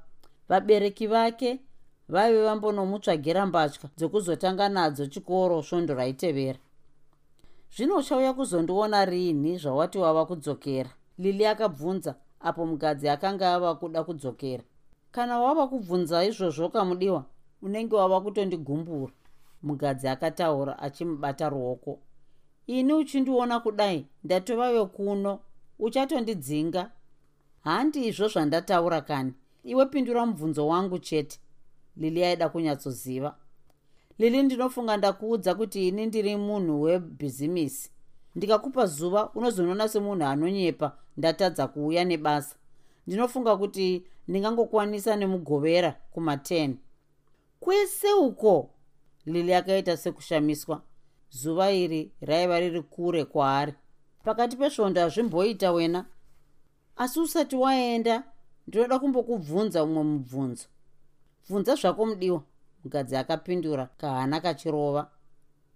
Vabereki 0.50 1.08
vake 1.08 1.60
vaive 2.10 2.44
vambonomutsvagira 2.44 3.46
mbatya 3.46 3.90
dzokuzotanga 3.98 4.70
nadzo 4.70 5.06
chikoro 5.06 5.63
svondo 5.63 5.94
raitevera. 5.94 6.60
Zvino 7.75 7.96
uchauya 7.98 8.34
kuzondiona 8.34 9.06
rini 9.06 9.58
zvawati 9.58 9.98
wava 9.98 10.25
kudzokera? 10.25 10.90
Lili 11.18 11.46
akabvunza 11.46 12.16
apo 12.40 12.66
mugadzi 12.66 13.10
akanga 13.10 13.54
ava 13.54 13.75
kuda 13.75 14.04
kudzokera. 14.04 14.63
Kana 15.12 15.40
wava 15.40 15.68
kubvunza 15.68 16.25
izvozvo 16.25 16.70
kamudiwa 16.70 17.25
unenge 17.62 17.96
wava 17.96 18.22
kutondigumbura 18.22 19.13
mugadzi 19.63 20.08
akataura 20.08 20.80
achimubata 20.80 21.50
ruoko 21.50 22.00
ini 22.80 22.94
uchindiona 22.94 23.60
kudai? 23.60 24.06
Ndatovave 24.24 24.86
kuno 24.86 25.40
uchatondidzinga? 25.80 26.92
Handizvo 27.63 28.28
zvandataura 28.28 29.01
kani. 29.01 29.34
Iwe 29.63 29.86
pindura 29.86 30.25
mubvunzo 30.25 30.68
wangu 30.68 31.00
chete. 31.00 31.40
Lili 31.98 32.24
aida 32.25 32.50
kunyatsoziva. 32.50 33.36
Lili 34.20 34.44
ndinofunga 34.44 34.98
ndakuudza 34.98 35.56
kuti 35.56 35.88
ini 35.88 36.06
ndiri 36.06 36.36
munhu 36.36 36.82
webhizimisi 36.82 37.92
ndikakupa 38.36 38.86
zuva 38.86 39.30
unozonoona 39.36 39.88
semunhu 39.88 40.25
anonyepa 40.25 40.98
ndatadza 41.18 41.68
kuuya 41.68 42.04
nebasa. 42.06 42.56
Ndinofunga 43.08 43.58
kuti 43.58 44.06
ndingangokwanisa 44.28 45.16
nemugovera 45.16 45.96
kuma10 46.16 46.74
kwese 47.60 48.13
uko! 48.13 48.70
Lili 49.25 49.54
akaita 49.54 49.98
sekushamiswa 49.98 50.82
zuva 51.32 51.72
iri 51.72 52.12
raiva 52.22 52.60
riri 52.60 52.82
kure 52.82 53.26
kwaari. 53.26 53.74
Pakati 54.24 54.58
pesvondo 54.58 55.02
hazvimboita 55.02 55.72
wena. 55.72 56.06
Asi 56.96 57.20
usati 57.20 57.56
waenda 57.56 58.24
ndinoda 58.68 59.00
kumbokubvunza 59.00 59.84
umwe 59.84 60.04
mubvunzo. 60.04 60.68
Bvunza 61.50 61.76
zvako 61.76 62.06
mudiwa 62.06 62.44
mukadzi 62.84 63.16
akapindura 63.16 63.86
kahana 63.98 64.42
kachirova. 64.42 65.10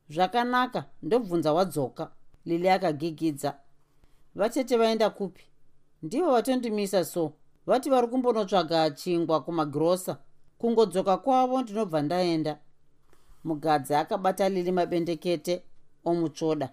Zvakanaka 0.09 0.85
ndobvunza 1.03 1.53
wadzoka. 1.53 2.11
Lili 2.45 2.69
akagigidza. 2.69 3.57
Vatete 4.35 4.77
vaenda 4.77 5.09
kupi? 5.09 5.43
Ndivo 6.03 6.31
vatondimisa 6.31 7.05
so. 7.05 7.33
Vati 7.65 7.89
vari 7.89 8.07
kumbonotsvaga 8.07 8.89
chingwa 8.89 9.41
kumagirosa 9.41 10.17
kungodzoka 10.57 11.17
kwavo 11.17 11.61
ndinobva 11.61 12.01
ndaenda 12.01 12.57
mugadzi 13.45 13.95
akabata 13.95 14.49
lili 14.49 14.71
mabendekete 14.71 15.63
omutsvoda. 16.05 16.69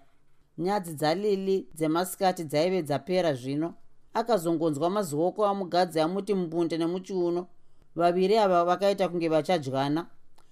Nyadzi 0.57 0.93
dzalili 0.93 1.67
dzemasikati 1.73 2.43
dzaive 2.43 2.81
dzapera 2.81 3.33
zvino. 3.33 3.73
Akazongonzwa 4.13 4.89
mazioko 4.89 5.45
amugadzi 5.45 5.99
amuti 5.99 6.33
mbunde 6.35 6.77
nemuchiuno. 6.77 7.47
Vaviri 7.95 8.37
ava 8.37 8.65
vakaita 8.65 9.09
kunge 9.09 9.29
vachadyana. 9.29 10.05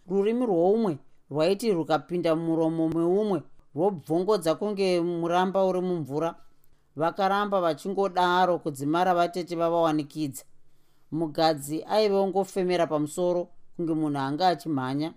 Rurimi 0.09 0.45
rwoumwe 0.45 0.97
rwaiti 1.31 1.73
rukapinda 1.73 2.35
mumuromo 2.35 2.89
meumwe 2.89 3.43
rwobvongodza 3.75 4.55
kunge 4.55 5.01
muramba 5.01 5.65
uri 5.65 5.81
mumvura. 5.81 6.35
Vakaramba 6.95 7.61
vachingodaro 7.61 8.59
kudzimara 8.59 9.13
vatete 9.13 9.55
vavawanikidza. 9.55 10.43
Mugadzi 11.11 11.83
aive 11.83 12.15
ongofemera 12.15 12.87
pamusoro 12.87 13.47
kunge 13.75 13.93
munhu 13.93 14.19
anga 14.19 14.47
achimhanya 14.47 15.13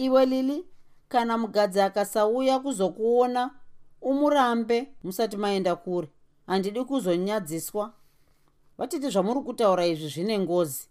iwe 0.00 0.26
lili 0.26 0.66
kana 1.08 1.38
mugadzi 1.38 1.80
akasauya 1.80 2.58
kuzokuona 2.58 3.50
umurambe 4.02 4.88
musati 5.04 5.36
maenda 5.36 5.76
kure. 5.76 6.08
Handidi 6.46 6.84
kuzonyadziswa. 6.84 7.92
Vatiti 8.78 9.10
zvamuri 9.10 9.40
kutaura 9.40 9.86
izvi 9.86 10.08
zvine 10.08 10.38
ngozi. 10.38 10.88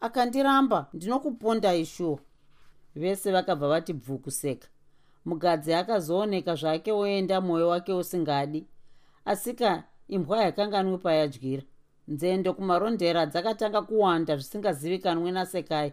Akandiramba 0.00 0.86
ndinokupondai 0.92 1.84
shuwa 1.84 2.18
vese 2.94 3.32
vakabva 3.32 3.68
vati 3.68 3.92
bvu 3.92 4.18
kuseka 4.18 4.68
mugadzi 5.24 5.74
akazooneka 5.74 6.54
zvake 6.54 6.92
oenda 6.92 7.40
mwoyo 7.40 7.68
wake 7.68 7.92
usingadi. 7.92 8.66
Asika 9.24 9.84
imbwa 10.08 10.42
yakanganwi 10.42 10.98
payadyira. 10.98 11.62
Nzendo 12.08 12.54
kumarondera 12.54 13.26
dzakatanga 13.26 13.82
kuwanda 13.82 14.36
zvisingazivikanwi 14.36 15.32
nasekai 15.32 15.92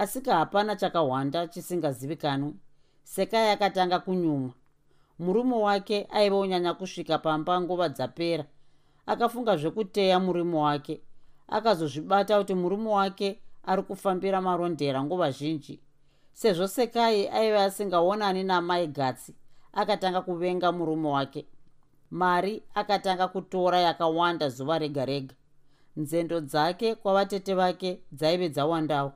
asika 0.00 0.36
hapana 0.36 0.76
chakahwanda 0.76 1.46
chisingazivikanwi. 1.46 2.54
Sekai 3.02 3.50
akatanga 3.50 3.98
kunyumwa 3.98 4.50
murume 5.18 5.56
wake 5.56 6.06
aiva 6.10 6.38
unyanya 6.38 6.74
kusvika 6.74 7.18
pamba 7.18 7.60
nguva 7.60 7.88
dzapera. 7.88 8.44
Akafunga 9.06 9.56
zvekuteya 9.56 10.20
murume 10.20 10.56
wake. 10.58 11.00
Akazozvibata 11.48 12.38
kuti 12.38 12.54
murume 12.54 12.90
wake 12.90 13.40
ari 13.62 13.82
kufambira 13.82 14.40
marondera 14.40 15.04
nguva 15.04 15.30
zhinji. 15.30 15.80
Sezvo 16.32 16.68
sekai 16.68 17.28
aiva 17.28 17.64
asingaonani 17.64 18.44
namai 18.44 18.86
gatsi 18.86 19.34
akatanga 19.72 20.20
kuvenga 20.20 20.72
murume 20.72 21.08
wake. 21.08 21.46
Mari 22.10 22.62
akatanga 22.74 23.28
kutora 23.28 23.80
yakawanda 23.80 24.48
zuva 24.48 24.78
rega 24.78 25.04
rega 25.04 25.34
nzendo 25.96 26.40
dzake 26.40 26.94
kwavatete 26.94 27.54
vake 27.54 28.00
dzaive 28.12 28.48
dzawandawo 28.48 29.12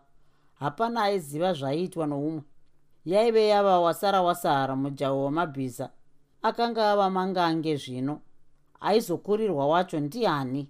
hapana 0.55 1.03
aiziva 1.03 1.53
zvaiitwa 1.53 2.07
noumwe. 2.07 2.43
Yaive 3.05 3.49
yava 3.49 3.81
wasara 3.81 4.23
wasara 4.23 4.77
mujaho 4.77 5.25
wemabhiza 5.25 5.91
akanga 6.43 6.91
ava 6.93 7.11
mangange 7.11 7.77
zvino. 7.77 8.21
Aizokurirwa 8.81 9.67
wacho 9.69 10.01
ndiani? 10.01 10.69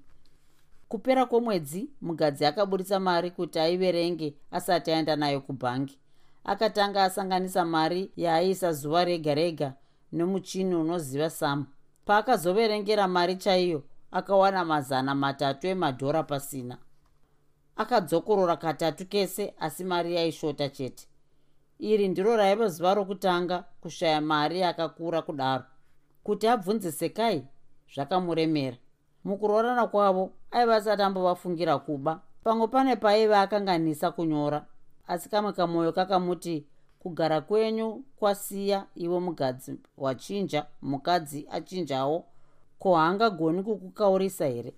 Kupera 0.88 1.26
kwomwedzi 1.26 1.91
mugadzi 2.00 2.47
akaburitsa 2.47 3.00
mari 3.00 3.31
kuti 3.31 3.59
aiverenge 3.59 4.35
asati 4.50 4.91
aenda 4.91 5.17
nayo 5.17 5.41
kubhangi. 5.41 5.99
Akatanga 6.45 7.05
asanganisa 7.05 7.64
mari 7.64 8.12
yaaiisa 8.17 8.73
zuva 8.73 9.05
rega 9.05 9.35
rega 9.35 9.75
nemuchini 10.12 10.75
unoziva 10.75 11.31
samu 11.31 11.67
paakazoverengera 12.05 13.09
mari 13.09 13.37
chaiyo 13.37 13.83
akawana 14.11 14.64
mazana 14.64 15.14
matatu 15.14 15.67
emadhora 15.67 16.23
pasina 16.23 16.79
akadzokorora 17.76 18.57
katatu 18.57 19.07
kese 19.07 19.54
asi 19.61 19.85
mari 19.85 20.14
yaishota 20.14 20.69
chete. 20.69 21.07
Iri 21.78 22.09
ndiro 22.09 22.37
raiva 22.37 22.69
zuva 22.69 22.95
rokutanga 22.95 23.64
kushaya 23.81 24.21
mari 24.21 24.61
yakakura 24.61 25.23
kudaro 25.23 25.64
kuti 26.25 26.49
abvunze 26.49 26.93
sekai 26.93 27.45
zvakamuremera. 27.95 28.76
Mukuroorana 29.25 29.87
kwavo 29.87 30.33
aiva 30.50 30.76
asati 30.76 31.02
ambovafungira 31.02 31.78
kuba 31.78 32.21
pamwe 32.45 32.66
pane 32.69 32.97
paiva 32.97 33.40
akanganisa 33.40 34.11
kunyora 34.11 34.66
asi 35.07 35.28
kamwe 35.28 35.52
kamwoyo 35.52 35.93
kakamuti 35.93 36.66
kugara 36.99 37.40
kwenyu 37.40 38.04
kwasiya 38.16 38.87
iwe 38.95 39.21
mugadzi 39.21 39.81
wachinja 39.99 40.66
mukadzi 40.83 41.47
achinjawo 41.50 42.25
ko 42.78 42.95
haangagoni 42.97 43.62
kukukaurisa 43.62 44.47
here 44.47 44.73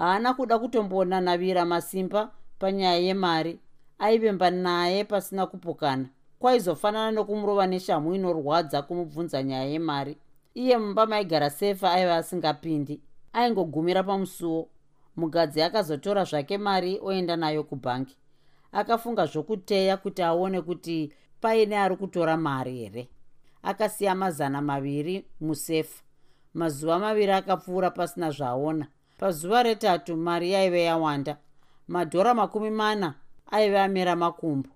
haana 0.00 0.34
kuda 0.34 0.58
kutombonanavira 0.58 1.64
masimba 1.64 2.32
panyaya 2.58 2.98
yemari. 2.98 3.60
Aivemba 3.98 4.50
naye 4.50 5.04
pasina 5.04 5.46
kupukana. 5.46 6.08
Kwaizofanana 6.38 7.10
nokumurova 7.10 7.66
neshamhu 7.66 8.14
inorwadza 8.14 8.82
kumubvunza 8.82 9.42
nyaya 9.42 9.64
yemari. 9.64 10.16
Iye 10.54 10.78
mumba 10.78 11.06
maigara 11.06 11.50
sefa 11.50 11.92
aiva 11.92 12.16
asingapindi. 12.16 13.00
Aingogumira 13.32 14.02
pamusuwo. 14.02 14.68
Mugadzi 15.16 15.62
akazotora 15.62 16.24
zvake 16.24 16.58
mari 16.58 17.00
oenda 17.02 17.36
nayo 17.36 17.64
kubhangi 17.64 18.16
akafunga 18.72 19.26
zvokuteya 19.26 19.96
kuti 19.96 20.22
aone 20.22 20.60
kuti 20.60 21.12
paine 21.40 21.78
ari 21.78 21.96
kutora 21.96 22.36
mari 22.36 22.78
here 22.78 23.08
akasiya 23.62 24.14
mazana 24.14 24.62
maviri 24.62 25.24
musefa. 25.40 26.02
Mazuva 26.54 26.98
maviri 26.98 27.32
akapfuura 27.32 27.90
pasina 27.90 28.30
zvaaona 28.30 28.86
pazuva 29.20 29.62
retatu 29.62 30.16
mari 30.16 30.50
yaive 30.52 30.82
yawanda. 30.82 31.36
Madhora 31.88 32.34
makumi 32.34 32.70
mana 32.70 33.14
aive 33.50 33.80
amera 33.80 34.16
makumbo. 34.16 34.68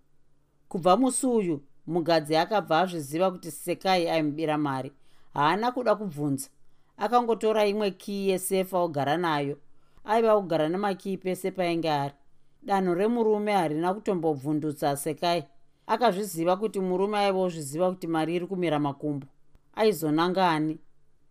Kubva 0.69 0.97
musi 0.97 1.27
uyu 1.27 1.61
mugadzi 1.87 2.37
akabva 2.37 2.81
azviziva 2.81 3.31
kuti 3.31 3.51
sekai 3.51 4.09
aimubira 4.09 4.59
mari. 4.59 4.93
Haana 5.35 5.73
kuda 5.73 5.95
kubvunza. 5.95 6.49
Akangotora 6.97 7.67
imwe 7.67 7.91
kii 7.91 8.29
yesefa 8.29 8.79
ogara 8.79 9.17
nayo. 9.17 9.57
Aiva 10.05 10.37
kugara 10.41 10.69
nemakii 10.69 11.17
pese 11.17 11.51
painge 11.51 11.91
ari. 11.91 12.15
Danho 12.63 12.95
remurume 12.95 13.53
harina 13.53 13.95
kutombobvundutsa 13.95 14.97
sekai. 14.97 15.45
Akazviziva 15.87 16.57
kuti 16.57 16.81
murume 16.81 17.19
aiva 17.19 17.39
ozviziva 17.39 17.91
kuti 17.91 18.07
mari 18.07 18.35
iri 18.35 18.47
kumira 18.47 18.79
makumbo. 18.79 19.27
Aizonangani 19.75 20.79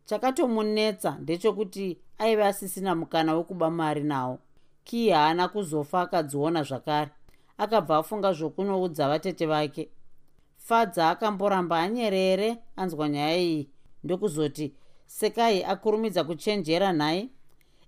chakatomunetsa 0.05 1.17
ndechekuti 1.22 1.98
aiva 2.17 2.48
asisina 2.48 2.96
mukana 2.96 3.36
wekuba 3.36 3.70
mari 3.70 4.03
nawo 4.03 4.39
kii 4.84 5.10
haana 5.10 5.48
kuzofa 5.48 6.01
akadziona 6.01 6.63
zvakare. 6.63 7.12
Akabva 7.58 7.98
afunga 7.98 8.34
zvokunoudza 8.34 9.08
vatete 9.10 9.46
vake. 9.46 9.89
Fadza 10.58 11.10
akamboramba 11.10 11.79
anyerere 11.79 12.58
anzwa 12.75 13.10
nyaya 13.10 13.38
iyi. 13.38 13.70
Ndokuzoti 14.03 14.74
sekai 15.05 15.63
akurumidza 15.63 16.24
kuchenjera 16.24 16.93
nhaye 16.93 17.29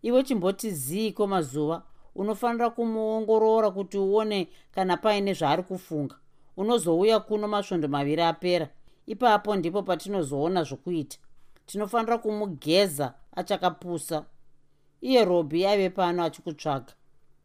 iwe 0.02 0.24
chimboti 0.24 0.72
ziiko 0.72 1.28
mazuva? 1.28 1.84
Unofanira 2.16 2.70
kumuongorora 2.70 3.72
kuti 3.72 3.98
uone 3.98 4.48
kana 4.72 4.98
paine 4.98 5.34
zvaari 5.34 5.64
kufunga. 5.64 6.16
Unozouya 6.58 7.20
kuno 7.20 7.48
masvondo 7.48 7.88
maviri 7.88 8.22
apera. 8.22 8.70
Ipapo 9.08 9.56
ndipo 9.56 9.84
patinozoona 9.84 10.64
zvokuita. 10.64 11.18
Tinofanira 11.66 12.18
kumugeza 12.18 13.14
achakapusa 13.36 14.26
iye 15.02 15.26
robhi 15.26 15.66
aive 15.66 15.90
pano 15.90 16.24
achikutsvaga 16.24 16.94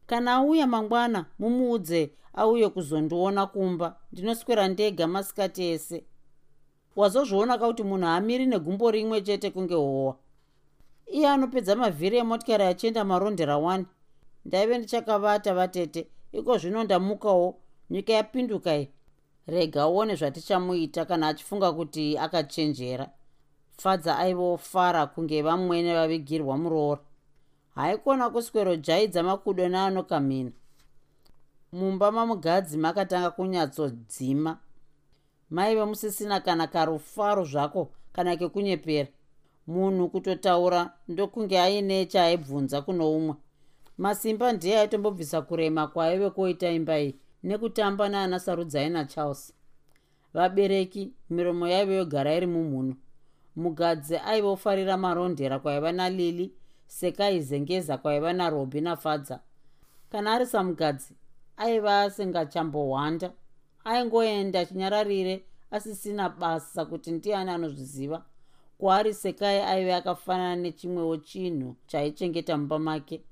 kana 0.06 0.32
auya 0.34 0.66
mangwana 0.66 1.26
mumuudze 1.38 2.10
auye 2.34 2.68
kuzondiona 2.68 3.46
kumba. 3.46 3.96
Ndinoswera 4.12 4.68
ndega 4.68 5.06
masikati 5.06 5.62
ese. 5.64 6.04
Wazozviona 6.96 7.58
kauti 7.58 7.82
munhu 7.82 8.06
haamiri 8.06 8.46
negumbo 8.46 8.90
rimwe 8.90 9.20
chete 9.22 9.50
kunge 9.50 9.74
howa. 9.74 10.16
Iye 11.06 11.28
anopedza 11.28 11.76
mavhiri 11.76 12.16
emotikari 12.16 12.64
achienda 12.64 13.04
marondera 13.04 13.54
1 13.54 13.84
ndaive 14.44 14.78
ndichakavata 14.78 15.54
vatete 15.54 16.08
iko 16.32 16.58
zvino 16.58 16.84
ndamukawo 16.84 17.56
nyika 17.90 18.12
yapinduka 18.12 18.74
i 18.74 18.88
rega 19.46 19.86
uone 19.88 20.14
zvatichamuita 20.14 21.04
kana 21.04 21.28
achifunga 21.28 21.72
kuti 21.72 22.18
akachenjera 22.18 23.10
fadza 23.82 24.18
aivofara 24.18 25.06
kunge 25.06 25.42
vamwene 25.42 25.94
vavigirwa 25.94 26.54
muroora 26.62 27.00
haikona 27.74 28.30
kuswero 28.30 28.76
jaidza 28.76 29.22
makudo 29.22 29.68
neanokamhina 29.68 30.52
mumba 31.72 32.12
mamugadzi 32.12 32.78
makatanga 32.78 33.30
kunyatsodzima. 33.30 34.58
Maive 35.50 35.84
musisina 35.84 36.40
kana 36.40 36.66
karufaro 36.66 37.44
zvako 37.44 37.92
kana 38.12 38.36
kekunyepera. 38.36 39.08
Munhu 39.66 40.08
kutotaura 40.08 40.92
ndokunge 41.08 41.60
aine 41.60 42.06
chaaibvunza 42.06 42.82
kuno 42.82 43.12
umwe 43.16 43.34
masimba 43.98 44.52
ndiye 44.52 44.78
aitombobvisa 44.78 45.42
kurema 45.42 45.86
kwaive 45.86 46.30
kuoita 46.30 46.70
imba 46.70 47.00
iyi 47.00 47.18
nekutamba 47.42 48.08
naana 48.08 48.40
sarudzaina 48.40 49.04
charles. 49.04 49.54
Vabereki 50.34 51.12
miromo 51.30 51.68
yaive 51.68 51.94
yogara 51.96 52.34
iri 52.34 52.46
mumhuno 52.46 52.94
mugadzi 53.56 54.16
aivofarira 54.16 54.96
marondera 54.96 55.58
kwaiva 55.58 55.92
nalili 55.92 56.52
sekaizengeza 56.86 57.98
kwaiva 57.98 58.32
narobi 58.32 58.80
nafadza. 58.80 59.40
Kana 60.10 60.32
ari 60.32 60.46
samugadzi 60.46 61.14
aiva 61.56 62.00
asingachambohwanda 62.02 63.32
aingoenda 63.84 64.64
chinyararire 64.66 65.44
asisina 65.70 66.28
basa 66.28 66.84
kuti 66.84 67.10
ndiani 67.12 67.50
anozviziva. 67.50 68.24
Kwaari 68.78 69.14
sekai 69.14 69.60
aive 69.60 69.94
akafanana 69.94 70.56
nechimwewo 70.56 71.16
chinhu 71.16 71.76
chaichengeta 71.86 72.56
mumba 72.58 72.78
make 72.78 73.22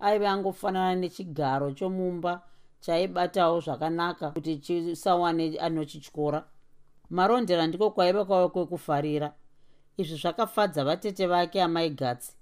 aive 0.00 0.28
angofanana 0.28 0.94
nechigaro 0.94 1.72
chomumba 1.72 2.42
chaibatawo 2.80 3.60
zvakanaka 3.60 4.30
kuti 4.30 4.56
chisawane 4.58 5.58
anochityora. 5.58 6.44
Marondera 7.10 7.66
ndiko 7.66 7.90
kwaiva 7.90 8.24
kwavo 8.24 8.48
kwekufarira 8.48 9.32
izvi 9.96 10.16
zvakafadza 10.16 10.84
vatete 10.84 11.26
vake 11.26 11.62
amai 11.62 11.90
gatsi 11.90 12.32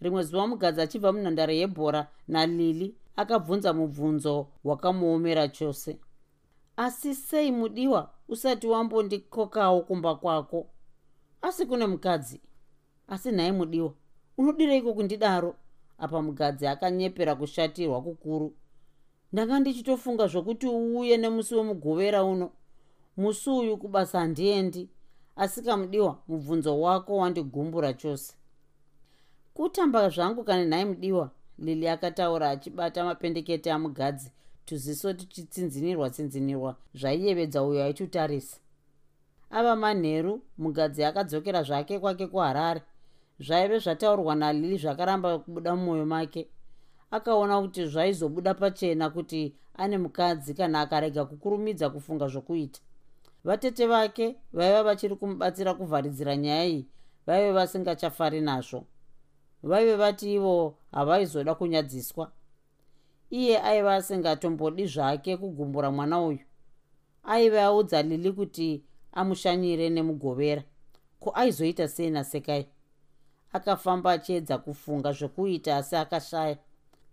rimwe 0.00 0.22
zuva 0.22 0.46
mugadzi 0.46 0.80
achibva 0.80 1.12
munhandare 1.12 1.54
yebhora 1.60 2.08
nalili 2.28 2.94
akabvunza 3.16 3.72
mubvunzo 3.72 4.46
hwakamuomera 4.62 5.48
chose. 5.48 5.98
Asi 6.76 7.14
sei 7.14 7.52
mudiwa 7.52 8.10
usati 8.28 8.66
wambondikokawo 8.66 9.80
kumba 9.80 10.14
kwako? 10.14 10.66
Asi 11.42 11.66
kune 11.66 11.86
mukadzi. 11.86 12.40
Asi 13.08 13.32
nhaye 13.32 13.52
mudiwa 13.52 13.94
unodireiko 14.38 14.94
kundidaro 14.94 15.56
apa 15.98 16.22
mugadzi 16.22 16.66
akanyepera 16.66 17.34
kushatirwa 17.34 18.02
kukuru 18.02 18.54
ndanga 19.32 19.60
ndichitofunga 19.60 20.26
zvokuti 20.26 20.66
uuye 20.66 21.16
nemusi 21.16 21.54
wemugovera 21.54 22.24
uno. 22.24 22.50
Musi 23.16 23.50
uyu 23.50 23.76
kubasa 23.76 24.20
handiendi 24.20 24.88
asi 25.40 25.62
kamudiwa 25.62 26.18
mubvunzo 26.28 26.80
wako 26.80 27.16
wandigumbura 27.16 27.92
chose. 27.92 28.34
Kutamba 29.54 30.08
zvangu 30.08 30.44
kana 30.44 30.64
nhaye 30.64 30.84
mudiwa 30.84 31.30
lili 31.58 31.88
akataura 31.88 32.50
achibata 32.50 33.04
mapendekete 33.04 33.72
amugadzi 33.72 34.32
tuziso 34.64 35.12
tuchitsinzinirwa 35.12 36.10
tsinzinirwa 36.10 36.76
zvaiyevedza 36.94 37.62
uyo 37.62 37.84
aitutarisa 37.84 38.56
ava 39.50 39.76
manheru 39.76 40.42
mugadzi 40.58 41.04
akadzokera 41.04 41.62
zvake 41.62 41.98
kwake 41.98 42.26
kuharare. 42.26 42.82
Zvaive 43.40 43.78
zvataurwa 43.78 44.34
nalili 44.34 44.78
zvakaramba 44.78 45.38
kubuda 45.38 45.76
mumwoyo 45.76 46.06
make. 46.06 46.48
Akaona 47.10 47.62
kuti 47.62 47.86
zvaizobuda 47.86 48.54
pachena 48.54 49.10
kuti 49.10 49.54
ane 49.74 49.98
mukadzi 49.98 50.54
kana 50.54 50.80
akarega 50.80 51.24
kukurumidza 51.24 51.90
kufunga 51.90 52.28
zvokuita 52.28 52.80
vatete 53.44 53.86
vake 53.86 54.36
vaiva 54.52 54.82
vachiri 54.82 55.16
kumubatsira 55.16 55.74
kuvharidzira 55.74 56.36
nyaya 56.36 56.64
iyi 56.64 56.86
vaive 57.26 57.52
vasingachafari 57.52 58.40
nazvo. 58.40 58.86
Vaive 59.62 59.96
vati 59.96 60.34
ivo 60.34 60.78
havaizoda 60.92 61.54
kunyadziswa. 61.54 62.32
Iye 63.30 63.62
aiva 63.62 63.94
asingatombodi 63.94 64.86
zvake 64.86 65.36
kugumbura 65.36 65.90
mwana 65.90 66.22
uyu. 66.22 66.38
Aive 67.22 67.60
audza 67.60 68.02
lili 68.02 68.32
kuti 68.32 68.84
amushanyire 69.12 69.90
nemugovera 69.90 70.62
ko 71.20 71.30
aizoita 71.34 71.88
sei 71.88 72.10
nasekai. 72.10 72.68
Akafamba 73.52 74.12
achiedza 74.12 74.58
kufunga 74.58 75.12
zvokuita 75.12 75.76
asi 75.76 75.96
akashaya. 75.96 76.58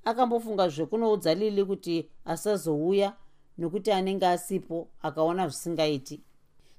Akambofunga 0.06 0.70
zvekunoudza 0.70 1.34
lili 1.34 1.66
kuti 1.66 2.10
asazouya 2.26 3.14
nokuti 3.58 3.92
anenge 3.92 4.28
asipo 4.28 4.88
akaona 5.02 5.48
zvisingaiti. 5.48 6.22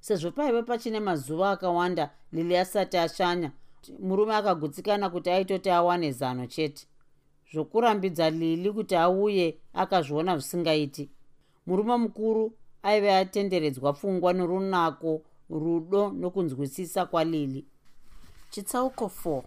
Sezvo 0.00 0.30
paive 0.30 0.62
pachine 0.62 1.00
mazuva 1.00 1.50
akawanda 1.50 2.10
lili 2.32 2.56
asati 2.56 2.96
ashanya 2.96 3.52
murume 3.98 4.34
akagutsikana 4.34 5.10
kuti 5.10 5.30
aitoti 5.30 5.70
awane 5.70 6.12
zano 6.12 6.46
chete. 6.46 6.86
Zvokurambidza 7.52 8.30
lili 8.30 8.72
kuti 8.72 8.96
auye 8.96 9.58
akazviona 9.74 10.38
zvisingaiti. 10.38 11.10
Murume 11.66 11.96
mukuru 11.96 12.52
aive 12.82 13.14
atenderedzwa 13.14 13.92
pfungwa 13.92 14.32
norunako 14.32 15.22
rudo 15.50 16.10
nokunzwisisa 16.10 17.06
kwalili 17.06 17.66
chitsauko 18.50 19.10
4 19.24 19.42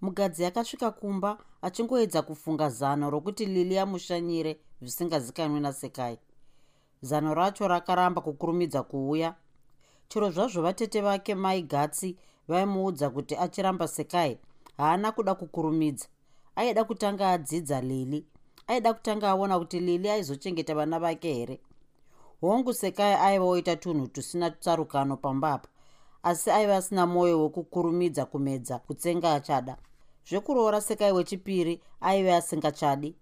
mugadzi 0.00 0.44
akasvika 0.44 0.90
kumba 0.90 1.38
achingoedza 1.62 2.22
kufunga 2.22 2.68
zano 2.68 3.10
rokuti 3.10 3.46
lili 3.46 3.78
amushanyire 3.78 4.60
zvisingazikanwi 4.80 5.60
nasekai. 5.60 6.18
Zano 7.02 7.34
racho 7.34 7.68
rakaramba 7.68 8.20
kukurumidza 8.20 8.82
kuuya. 8.82 9.34
Chero 10.08 10.30
zvazvo 10.30 10.62
vatete 10.62 11.00
vake 11.00 11.34
mai 11.34 11.62
gatsi 11.62 12.16
vaimuudza 12.48 13.10
kuti 13.10 13.36
achiramba 13.36 13.88
sekai 13.88 14.38
haana 14.76 15.12
kuda 15.12 15.34
kukurumidza. 15.34 16.06
Aida 16.56 16.84
kutanga 16.84 17.30
adzidza 17.30 17.80
lili. 17.80 18.26
Aida 18.66 18.94
kutanga 18.94 19.28
aona 19.28 19.58
kuti 19.58 19.80
lili 19.80 20.10
aizochengeta 20.10 20.74
vana 20.74 20.98
vake 20.98 21.34
here. 21.34 21.60
Hongu 22.40 22.74
sekai 22.74 23.14
aiva 23.14 23.44
oita 23.44 23.76
tunhu 23.76 24.06
tusina 24.06 24.50
tsarukano 24.50 25.16
pambapa 25.16 25.68
asi 26.22 26.50
aiva 26.50 26.76
asina 26.76 27.06
mwoyo 27.06 27.42
wekukurumidza 27.42 28.26
kumedza 28.26 28.78
kutsenga 28.78 29.34
achada. 29.34 29.76
Zvekuroora 30.28 30.80
sekai 30.80 31.12
wechipiri 31.12 31.80
aive 32.00 32.34
asingachadi 32.34 33.16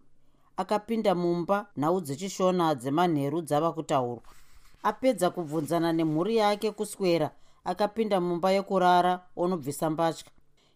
akapinda 0.59 1.15
mumba 1.15 1.67
nhau 1.77 2.01
dzechishona 2.01 2.75
dzemanheru 2.75 3.43
dzava 3.43 3.73
kutaurwa. 3.73 4.23
Apedza 4.83 5.31
kubvunzana 5.31 5.93
nemhuri 5.93 6.37
yake 6.37 6.71
kuswera 6.71 7.31
akapinda 7.65 8.21
mumba 8.21 8.51
yekurara 8.51 9.27
onobvisa 9.37 9.91
mbatya. 9.91 10.27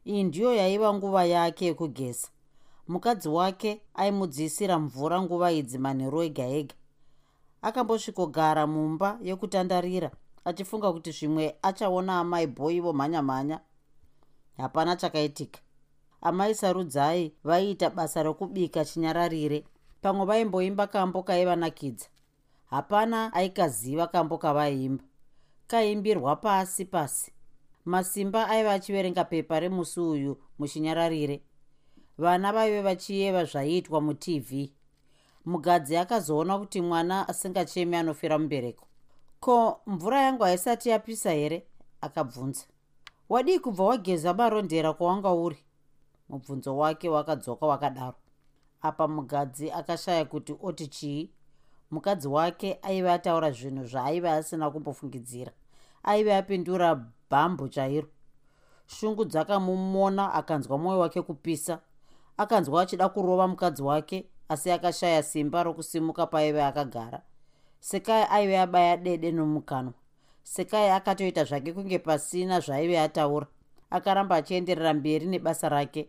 Iyi 0.07 0.25
ndiyo 0.25 0.55
yaiva 0.55 0.95
nguva 0.95 1.25
yake 1.25 1.67
yekugeza. 1.67 2.29
Mukadzi 2.89 3.29
wake 3.29 3.81
aimudziisira 3.95 4.79
mvura 4.79 5.23
nguva 5.23 5.53
idzi 5.53 5.79
manheru 5.79 6.23
ega 6.23 6.47
ega. 6.47 6.75
Akambosvikogara 7.63 8.67
mumba 8.67 9.19
yekutandarira 9.23 10.11
achifunga 10.45 10.93
kuti 10.93 11.11
zvimwe 11.11 11.57
achaona 11.63 12.19
amai 12.19 12.47
bhoi 12.47 12.81
vomhanya 12.81 13.23
mhanya 13.23 13.61
hapana 14.57 14.97
chakaitika. 14.97 15.61
Amai 16.21 16.55
sarudzai 16.55 17.33
vaiita 17.45 17.91
basa 17.91 18.23
rokubika 18.23 18.85
chinyararire 18.85 19.65
pamwe 20.03 20.27
vaimboimba 20.27 20.87
kambo 20.87 21.23
kaivanakidza. 21.23 22.07
Hapana 22.71 23.33
aikaziva 23.33 24.07
kambo 24.07 24.39
kavaimba. 24.39 25.05
Kaimbirwa 25.67 26.37
pasi 26.37 26.85
pasi. 26.85 27.33
Masimba 27.85 28.49
aiva 28.49 28.73
achiverenga 28.73 29.25
pepa 29.25 29.61
remusi 29.61 30.01
uyu 30.01 30.39
muchinyararire. 30.59 31.43
Vana 32.19 32.53
vaive 32.53 32.83
vachiyeva 32.83 33.45
zvaiitwa 33.45 34.01
mutv. 34.01 34.69
Mugadzi 35.45 35.97
akazoona 35.97 36.59
kuti 36.59 36.81
mwana 36.81 37.29
asingachemi 37.29 37.97
anofira 37.97 38.39
mubereko. 38.39 38.87
Ko 39.41 39.81
mvura 39.87 40.23
yangu 40.23 40.43
haisati 40.43 40.89
yapisa 40.89 41.31
here? 41.31 41.67
Akabvunza. 42.01 42.65
Wadii 43.29 43.59
kubva 43.59 43.85
wageza 43.85 44.35
marondera 44.35 44.93
kwawanga 44.93 45.33
uri? 45.33 45.59
Mubvunzo 46.29 46.77
wake 46.77 47.09
wakadzoka 47.09 47.67
wakadaro 47.67 48.15
apa 48.83 49.09
mugadzi 49.09 49.71
akashaya 49.71 50.25
kuti 50.25 50.57
oti 50.63 50.87
chii? 50.87 51.31
Mukadzi 51.91 52.29
wake 52.29 52.79
aive 52.83 53.11
ataura 53.11 53.51
zvinhu 53.51 53.85
zvaaive 53.85 54.31
asina 54.31 54.71
kumbofungidzira 54.71 55.53
aive 56.03 56.35
apindura 56.37 56.95
bhambu 57.31 57.69
chairo. 57.69 58.09
Shungu 58.87 59.25
dzakamumona 59.25 60.35
akanzwa 60.35 60.79
mwoyo 60.79 60.99
wake 60.99 61.23
kupisa. 61.23 61.81
Akanzwa 62.37 62.83
achida 62.83 63.09
kurova 63.09 63.49
mukadzi 63.49 63.83
wake 63.83 64.27
asi 64.49 64.71
akashaya 64.71 65.23
simba 65.23 65.63
rokusimuka 65.63 66.27
paive 66.27 66.63
akagara. 66.63 67.23
Sekai 67.81 68.27
aive 68.31 68.59
abaya 68.59 68.97
dede 68.97 69.33
nomukanwa. 69.33 69.93
Sekai 70.43 70.91
akatoita 70.91 71.45
zvake 71.45 71.73
kunge 71.73 71.99
pasina 71.99 72.61
zvaive 72.61 73.01
ataura. 73.01 73.47
Akaramba 73.91 74.37
achienderera 74.37 74.95
mberi 74.95 75.27
nebasa 75.27 75.69
rake 75.69 76.09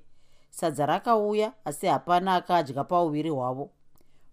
sadza 0.53 0.85
rakauya 0.85 1.53
asi 1.65 1.87
hapana 1.87 2.35
akadya 2.35 2.83
pauviri 2.83 3.29
hwavo. 3.29 3.69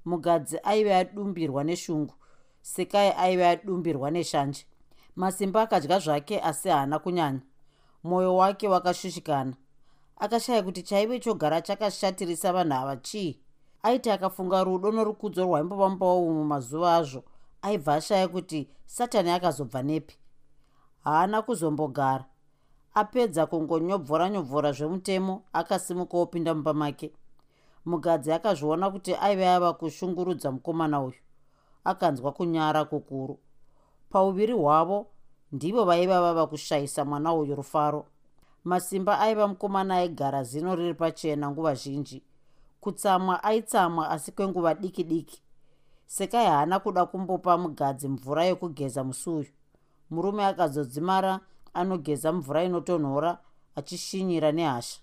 Mugadzi 0.05 0.59
aive 0.63 0.95
adumbirwa 0.95 1.65
neshungu 1.65 2.15
sekai 2.63 3.13
aive 3.17 3.47
adumbirwa 3.47 4.11
neshanje. 4.11 4.67
Masimba 5.17 5.63
akadya 5.63 5.99
zvake 5.99 6.41
asi 6.41 6.69
haana 6.69 6.99
kunyanya. 6.99 7.41
Mwoyo 8.05 8.37
wake 8.37 8.69
wakashushikana. 8.69 9.55
Akashaya 10.17 10.63
kuti 10.63 10.83
chaive 10.83 11.21
chogara 11.21 11.61
chakashatirisa 11.61 12.53
vanhu 12.53 12.75
ava 12.75 12.97
chii? 12.97 13.41
Aiti 13.83 14.11
akafunga 14.11 14.65
rudo 14.65 14.93
norukudzo 14.93 15.45
rwaimbovambawo 15.45 16.33
mumazuva 16.33 16.97
azvo 16.97 17.25
aibva 17.63 17.95
ashaya 17.95 18.29
kuti 18.29 18.69
satani 18.87 19.31
akazobva 19.31 19.83
nepi. 19.83 20.17
Haana 21.05 21.43
kuzombogara 21.43 22.25
apedza 22.95 23.47
kungonyobvora 23.47 24.31
nyobvora 24.31 24.73
zvemutemo 24.73 25.43
akasimuka 25.53 26.17
opinda 26.19 26.55
mumba 26.55 26.75
make 26.75 27.13
mugadzi 27.85 28.33
akazviona 28.33 28.91
kuti 28.91 29.15
aive 29.15 29.49
ava 29.49 29.73
kushungurudza 29.73 30.53
mukomana 30.53 31.01
uyu. 31.03 31.21
Akanzwa 31.85 32.33
kunyara 32.33 32.85
kukuru. 32.85 33.39
Pauviri 34.11 34.53
hwavo 34.53 35.07
ndivo 35.53 35.85
vaiva 35.85 36.21
vava 36.21 36.47
kushayisa 36.47 37.05
mwana 37.05 37.35
uyu 37.35 37.55
rufaro. 37.55 38.07
Masimba 38.65 39.19
aiva 39.21 39.49
mukomana 39.49 39.97
aigara 39.97 40.43
zino 40.45 40.75
riri 40.75 40.95
pachena 40.95 41.51
nguva 41.51 41.75
zhinji. 41.75 42.23
Kutsamwa 42.81 43.45
aitsamwa 43.45 44.11
asi 44.11 44.33
kwenguva 44.33 44.75
diki 44.75 45.05
diki. 45.05 45.43
Sekai 46.07 46.47
haana 46.47 46.79
kuda 46.79 47.07
kumbopa 47.07 47.59
mugadzi 47.59 48.09
mvura 48.09 48.45
yokugeza 48.45 49.05
musi 49.05 49.31
uyu. 49.31 49.51
Murume 50.11 50.45
akazodzimara 50.45 51.41
anogeza 51.75 52.33
mvura 52.33 52.65
inotonhora 52.65 53.39
achishinyira 53.77 54.53
nehasha. 54.53 55.01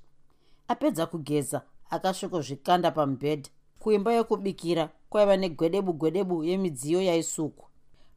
Apedza 0.67 1.05
kugeza 1.05 1.61
akasvikozvikanda 1.89 2.91
pamubhedha. 2.91 3.49
Kuimba 3.79 4.13
yokubikira 4.13 4.89
kwaiva 5.09 5.37
negwedebu 5.37 5.93
gwedebu 5.93 6.43
yemidziyo 6.43 7.01
yaisukwa. 7.01 7.67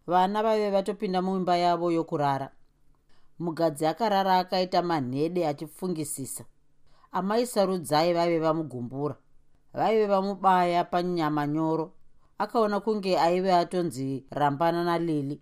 Vana 0.06 0.42
vaive 0.42 0.70
vatopinda 0.70 1.22
muimba 1.22 1.56
yavo 1.56 1.92
yokurara. 1.92 2.50
Mugadzi 3.38 3.86
akarara 3.86 4.38
akaita 4.38 4.82
manhede 4.82 5.46
achifungisisa. 5.46 6.44
Amai 7.12 7.46
sarudzai 7.46 8.12
vaive 8.14 8.38
vamugumbura. 8.38 9.16
Vaive 9.74 10.06
vamubaya 10.06 10.84
panyama 10.84 11.46
nyoro. 11.46 11.92
Akaona 12.38 12.80
kunge 12.80 13.18
aive 13.18 13.52
atonzi 13.52 14.24
rambana 14.30 14.84
nalili 14.84 15.40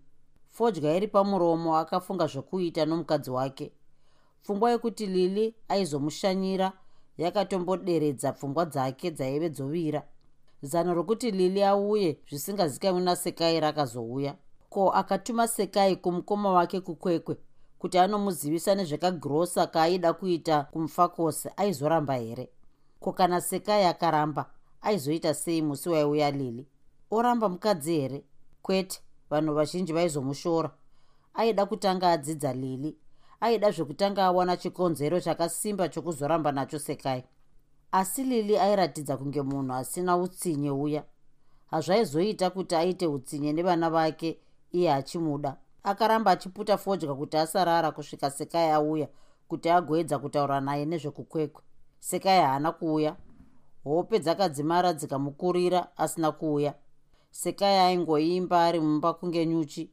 fodya 0.59 0.97
iri 0.97 1.09
pamuromo 1.09 1.77
akafunga 1.77 2.27
zvokuita 2.27 2.87
nomukadzi 2.87 3.31
wake. 3.31 3.73
Pfungwa 4.43 4.71
yekuti 4.71 5.07
lili 5.07 5.55
aizomushanyira 5.69 6.73
yakatomboderedza 7.19 8.33
pfungwa 8.33 8.65
dzake 8.67 9.11
dzaive 9.11 9.51
dzovira 9.51 10.03
zano 10.63 10.95
rokuti 10.95 11.31
lili 11.31 11.63
auye 11.65 12.19
zvisingazikanwi 12.29 13.01
nasekai 13.03 13.61
rakazouya. 13.61 14.35
Ko 14.71 14.91
akatuma 14.91 15.49
sekai 15.49 15.97
kumukoma 15.97 16.51
wake 16.53 16.81
kukwekwe 16.81 17.37
kuti 17.79 17.99
anomuzivisa 17.99 18.75
nezvekagirosa 18.75 19.67
kaaida 19.67 20.13
kuita 20.13 20.63
kumufakosi 20.63 21.49
aizoramba 21.57 22.15
here? 22.15 22.49
Ko 23.01 23.13
kana 23.13 23.41
sekai 23.41 23.85
akaramba 23.85 24.51
aizoita 24.83 25.35
sei 25.35 25.63
musi 25.63 25.89
waiuya 25.89 26.31
lili? 26.31 26.67
Oramba 27.11 27.49
mukadzi 27.49 28.01
here? 28.01 28.25
Kwete 28.63 29.01
vanhu 29.31 29.55
vazhinji 29.55 29.93
vaizomushora. 29.93 30.71
Aida 31.35 31.67
kutanga 31.67 32.11
adzidza 32.11 32.53
lili 32.53 32.97
aida 33.41 33.71
zvekutanga 33.71 34.25
awana 34.25 34.57
chikonzero 34.57 35.21
chakasimba 35.21 35.89
chokuzoramba 35.89 36.53
nacho 36.53 36.79
sekai. 36.79 37.25
Asi 37.93 38.25
lili 38.25 38.59
airatidza 38.59 39.17
kunge 39.17 39.43
munhu 39.43 39.75
asina 39.75 40.17
utsinye 40.17 40.71
uya. 40.71 41.05
Hazvaizoita 41.71 42.51
kuti 42.51 42.75
aite 42.75 43.07
utsinye 43.07 43.53
nevana 43.53 43.91
vake 43.91 44.39
iye 44.73 44.93
achimuda. 44.93 45.57
Akaramba 45.83 46.31
achiputa 46.31 46.79
fodya 46.79 47.15
kuti 47.15 47.37
asarara 47.37 47.91
kusvika 47.91 48.31
sekai 48.31 48.71
auya 48.71 49.09
kuti 49.49 49.71
agoedza 49.71 50.19
kutaura 50.19 50.61
naye 50.61 50.85
nezvekukwekwe. 50.85 51.63
Sekai 52.01 52.41
haana 52.41 52.73
kuuya. 52.73 53.17
Hope 53.85 54.19
dzakadzimara 54.19 54.93
dzikamukurira 54.93 55.97
asina 55.97 56.33
kuuya 56.33 56.75
sekai 57.31 57.79
aingoimba 57.79 58.65
ari 58.65 58.81
mumba 58.81 59.15
kunge 59.15 59.47
nyuchi. 59.47 59.91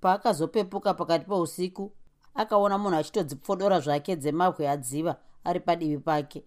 Paakazopepuka 0.00 0.94
pakati 0.94 1.26
peusiku 1.26 1.92
akaona 2.34 2.78
munhu 2.78 2.96
achitodzipfodora 2.96 3.80
zvake 3.80 4.16
dzemabwe 4.16 4.68
adziva 4.68 5.16
ari 5.44 5.60
padivi 5.60 5.98
pake. 5.98 6.44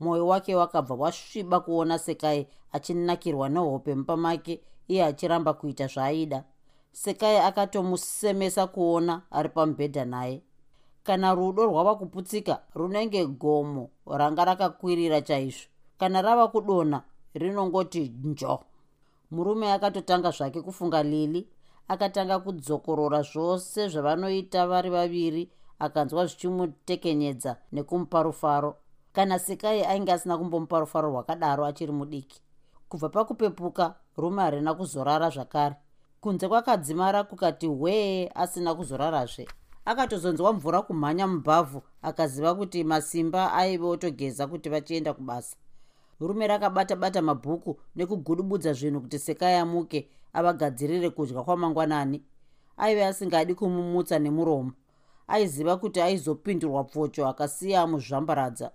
Mwoyo 0.00 0.26
wake 0.26 0.54
wakabva 0.54 0.94
wasviba 0.94 1.60
kuona 1.60 1.98
sekai 1.98 2.46
achinakirwa 2.72 3.48
nehope 3.48 3.94
mumba 3.94 4.16
make 4.16 4.60
iye 4.88 5.04
achiramba 5.04 5.52
kuita 5.52 5.86
zvaaida. 5.86 6.44
Sekai 6.92 7.36
akatomusemesa 7.36 8.66
kuona 8.66 9.22
ari 9.30 9.48
pamubhedha 9.48 10.04
naye. 10.04 10.42
Kana 11.02 11.34
rudo 11.34 11.66
rwava 11.66 11.94
kuputsika 11.94 12.62
runenge 12.74 13.26
gomo 13.26 13.90
ranga 14.06 14.44
rakakwirira 14.44 15.20
chaizvo. 15.20 15.68
Kana 15.98 16.22
rava 16.22 16.48
kudonha 16.48 17.02
rinongoti 17.34 18.14
njo 18.24 18.64
murume 19.30 19.72
akatotanga 19.72 20.30
zvake 20.30 20.62
kufunga 20.62 21.02
lili 21.02 21.48
akatanga 21.88 22.38
kudzokorora 22.38 23.22
zvose 23.22 23.88
zvavanoita 23.88 24.66
vari 24.66 24.90
vaviri 24.90 25.50
akanzwa 25.78 26.26
zvichimutekenyedza 26.26 27.56
nekumupa 27.72 28.22
rufaro. 28.22 28.76
Kana 29.12 29.38
sekai 29.38 29.84
ainge 29.84 30.12
asina 30.12 30.38
kumbomupa 30.38 30.80
rufaro 30.80 31.08
rwakadaro 31.10 31.64
achiri 31.66 31.92
mudiki. 31.92 32.40
Kubva 32.88 33.08
pakupepuka 33.08 33.94
rume 34.16 34.42
harina 34.42 34.74
kuzorara 34.74 35.30
zvakare. 35.30 35.74
Kunze 36.20 36.48
kwakadzimara 36.48 37.24
kukati 37.24 37.66
hwee 37.66 38.30
asina 38.34 38.74
kuzorarazve. 38.74 39.48
Akatozonzwa 39.84 40.52
mvura 40.52 40.82
kumhanya 40.82 41.26
mubhavhu 41.26 41.82
akaziva 42.02 42.54
kuti 42.54 42.84
masimba 42.84 43.52
aive 43.52 43.86
otogeza 43.86 44.46
kuti 44.46 44.68
vachienda 44.68 45.14
kubasa 45.14 45.56
rume 46.20 46.46
rakabata 46.46 46.96
bata 46.96 47.22
mabhuku 47.22 47.80
nekugudubudza 47.96 48.72
zvinhu 48.72 49.00
kuti 49.00 49.18
sekai 49.18 49.54
amuke 49.54 50.08
avagadzirire 50.32 51.10
kudya 51.10 51.42
kwamangwanani 51.42 52.22
aive 52.76 53.04
asingadi 53.04 53.54
kumumutsa 53.54 54.18
nemuromo. 54.18 54.72
Aiziva 55.28 55.76
kuti 55.76 56.00
aizopindurwa 56.00 56.84
pfocho 56.84 57.28
akasiya 57.28 57.82
amuzvambaradza 57.82 58.72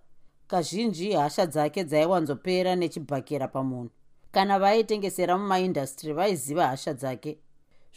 kazhinji 0.48 1.12
hasha 1.12 1.46
dzake 1.46 1.84
dzaiwanzopera 1.84 2.76
nechibhakera 2.76 3.48
pamunhu. 3.48 3.90
Kana 4.32 4.60
vaitengesera 4.60 5.38
mumaindastry 5.38 6.14
vaiziva 6.14 6.68
hasha 6.68 6.94
dzake. 6.94 7.40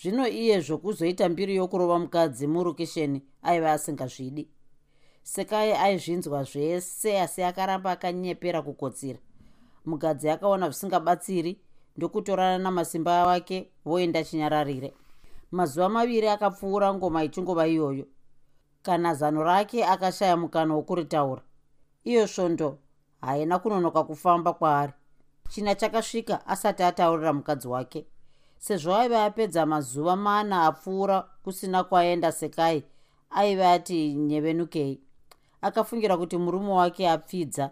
Zvino 0.03 0.29
iye 0.29 0.61
zvokuzoita 0.61 1.29
mbiri 1.29 1.57
yokurova 1.57 1.99
mukadzi 1.99 2.47
murokesheni 2.47 3.23
aiva 3.43 3.73
asingazvidi. 3.73 4.49
Sekai 5.23 5.73
aizvinzwa 5.73 6.45
zvese 6.45 7.21
asi 7.21 7.43
akaramba 7.43 7.91
akanyepera 7.91 8.63
kukotsira 8.63 9.19
mukadzi 9.89 10.31
akaona 10.31 10.67
zvisingabatsiri 10.71 11.61
ndokutorana 11.97 12.59
namasimba 12.59 13.27
wake 13.27 13.71
voenda 13.85 14.25
chinyararire. 14.25 14.95
Mazuva 15.51 15.89
maviri 15.89 16.29
akapfuura 16.29 16.95
ngoma 16.95 17.25
ichingova 17.25 17.67
iyoyo. 17.67 18.07
Kana 18.83 19.15
zano 19.15 19.43
rake 19.43 19.85
akashaya 19.85 20.37
mukana 20.37 20.75
wokuritaura. 20.75 21.43
Iyo 22.05 22.27
svondo 22.27 22.79
haina 23.21 23.59
kunonoka 23.59 24.05
kufamba 24.05 24.53
kwaari. 24.53 24.93
China 25.49 25.75
chakasvika 25.75 26.47
asati 26.47 26.83
ataurira 26.83 27.33
mukadzi 27.33 27.69
wake. 27.69 28.07
Sezvo 28.59 28.95
aive 28.95 29.19
apedza 29.19 29.67
mazuva 29.67 30.17
mana 30.17 30.67
apfuura 30.67 31.23
kusina 31.45 31.85
kwaenda 31.85 32.33
sekai 32.33 32.85
aive 33.31 33.67
ati 33.67 34.15
nyevenukei. 34.15 35.01
Akafungira 35.63 36.17
kuti 36.17 36.37
murume 36.37 36.71
wake 36.73 37.09
apfidza 37.11 37.71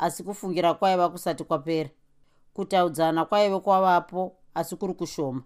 asi 0.00 0.22
kufungira 0.24 0.74
kwaiva 0.74 1.08
kusati 1.08 1.44
kwapera. 1.44 1.90
Kutaudzana 2.54 3.24
kwaive 3.24 3.60
kwavapo 3.60 4.36
asi 4.54 4.76
kuri 4.76 4.94
kushoma. 4.94 5.42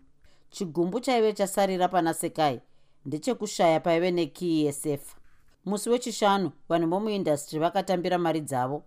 Chigumbu 0.51 1.01
chaive 1.01 1.33
chasarira 1.33 1.89
pana 1.89 2.15
sekai 2.15 2.61
ndechekushaya 3.07 3.81
paive 3.81 4.11
nekii 4.11 4.65
yesefa 4.65 5.17
musi 5.65 5.91
wechishanu 5.91 6.53
vanhu 6.69 6.89
vomuindastry 6.89 7.59
vakatambira 7.59 8.19
mari 8.19 8.41
dzavo. 8.41 8.83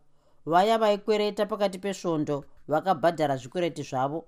Vaya 0.45 0.77
vaikwereta 0.77 1.45
pakati 1.45 1.79
pesvondo 1.79 2.45
vakabhadhara 2.67 3.37
zvikwereti 3.37 3.83
zvavo. 3.83 4.25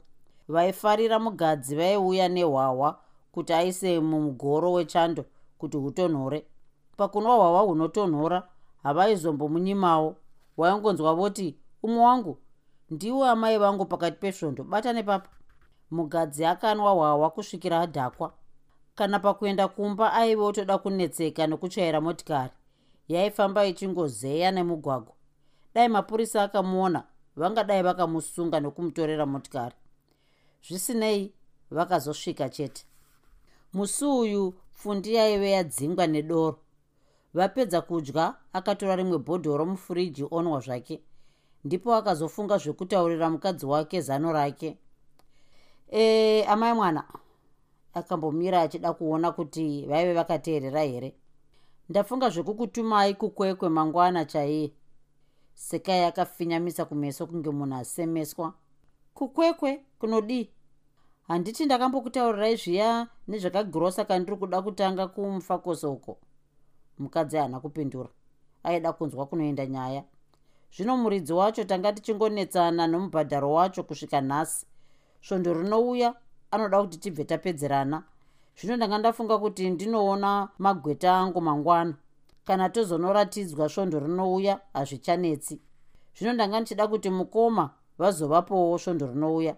Vaifarira 0.48 1.20
mugadzi 1.20 1.76
vaiuya 1.76 2.30
nehwahwa 2.30 3.00
kuti 3.32 3.54
aise 3.54 4.00
mumugoro 4.00 4.72
wechando 4.72 5.26
kuti 5.58 5.78
hutonhore 5.78 6.46
pakunwa 6.98 7.36
hwahwa 7.36 7.62
hunotonhora 7.62 8.48
havaizombomunyimawo 8.84 10.16
waingonzwa 10.60 11.12
voti 11.20 11.48
umwe 11.84 12.02
wangu 12.04 12.34
ndiwo 12.90 13.26
amai 13.26 13.58
vangu 13.58 13.86
pakati 13.86 14.18
pesvondo 14.18 14.64
bata 14.64 14.94
nepapa 14.94 15.30
mugadzi 15.92 16.46
akanwa 16.46 16.92
hwahwa 16.92 17.30
kusvikira 17.30 17.80
adhakwa. 17.80 18.34
Kana 18.96 19.20
pakuenda 19.20 19.68
kumba 19.68 20.14
aive 20.14 20.42
otoda 20.42 20.78
kunetseka 20.78 21.48
nekutsvaira 21.48 22.02
motikari. 22.02 22.54
Yaifamba 23.08 23.66
ichingozeya 23.66 24.52
nemugwagwa. 24.52 25.16
Dai 25.74 25.88
mapurisa 25.88 26.44
akamuona 26.44 27.04
vangadai 27.36 27.84
vakamusunga 27.84 28.60
nokumutorera 28.60 29.26
motikari. 29.26 29.76
Zvisinei 30.68 31.34
vakazosvika 31.72 32.50
chete. 32.50 32.86
Musi 33.74 34.06
uyu 34.06 34.54
pfundi 34.72 35.16
yaive 35.16 35.52
yadzingwa 35.52 36.08
nedoro 36.08 36.60
vapedza 37.34 37.82
kudya 37.82 38.36
akatora 38.54 38.96
rimwe 38.96 39.18
bhodhoro 39.18 39.66
mufuriji 39.66 40.26
onwa 40.32 40.60
zvake. 40.60 41.02
Ndipo 41.64 41.96
akazofunga 41.96 42.58
zvekutaurira 42.58 43.30
mukadzi 43.30 43.66
wake 43.66 44.02
zano 44.02 44.34
rake. 44.34 44.78
E 45.92 46.44
amai 46.44 46.74
mwana 46.74 47.04
akambomira 47.94 48.62
achida 48.62 48.94
kuona 48.94 49.32
kuti 49.32 49.86
vaive 49.86 50.14
vakateerera 50.14 50.82
here? 50.82 51.16
Ndafunga 51.90 52.30
zvekukutumai 52.30 53.14
kukwekwe 53.14 53.70
mangwana 53.70 54.26
chaiye. 54.26 54.72
Sekai 55.54 56.04
akafinyamisa 56.04 56.86
kumeso 56.86 57.28
kunge 57.28 57.50
munhu 57.50 57.76
asemeswa. 57.76 58.54
Kukwekwe 59.14 59.84
kunodii 60.00 60.50
handiti 61.28 61.66
ndakambokutaurirai 61.66 62.56
zviya 62.56 63.08
nezvakagirosa 63.28 64.06
kandiri 64.06 64.38
kuda 64.38 64.62
kutanga 64.62 65.08
kumufakosoko 65.08 66.18
mukadzi 67.00 67.38
haana 67.38 67.60
kupindura. 67.60 68.10
Aida 68.64 68.94
kunzwa 68.94 69.26
kunoenda 69.26 69.66
nyaya. 69.66 70.04
Zvino 70.76 70.98
muridzi 70.98 71.34
wacho 71.34 71.64
tanga 71.64 71.94
tichingonetsana 71.94 72.88
nomubhadharo 72.88 73.54
wacho 73.54 73.84
kusvika 73.84 74.22
nhasi. 74.22 74.66
Svondo 75.22 75.54
rinouya 75.54 76.16
anoda 76.52 76.82
kuti 76.82 76.98
tibve 76.98 77.24
tapedzerana. 77.24 78.04
Zvino 78.58 78.76
ndanga 78.76 78.98
ndafunga 78.98 79.38
kuti 79.38 79.70
ndinoona 79.70 80.50
magweta 80.58 81.18
angu 81.18 81.42
mangwana. 81.42 81.94
Kana 82.46 82.70
tozonoratidzwa 82.70 83.70
svondo 83.70 84.00
rinouya 84.00 84.60
hazvichanetsi. 84.74 85.60
Zvino 86.16 86.34
ndanga 86.34 86.60
ndichida 86.60 86.88
kuti 86.88 87.10
mukoma 87.10 87.70
vazovapowo 87.98 88.78
svondo 88.78 89.08
rinouya. 89.08 89.56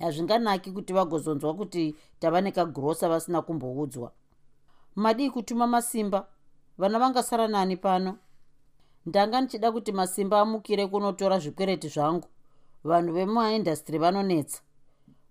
Hazvinganaki 0.00 0.72
kuti 0.72 0.92
vagozonzwa 0.92 1.54
kuti 1.54 1.96
tava 2.18 2.40
nekagirosa 2.40 3.08
vasina 3.08 3.42
kumboudzwa. 3.42 4.12
Madii 4.96 5.30
kutuma 5.30 5.66
masimba 5.66 6.26
vana 6.78 6.98
vangasara 6.98 7.48
nani 7.48 7.76
pano. 7.76 8.18
Ndanga 9.06 9.40
ndichida 9.40 9.72
kuti 9.72 9.92
masimba 9.92 10.40
amukire 10.40 10.86
kunotora 10.86 11.38
zvikwereti 11.38 11.88
zvangu. 11.88 12.28
Vanhu 12.84 13.12
vemumaindastry 13.14 13.98
vanonetsa. 13.98 14.60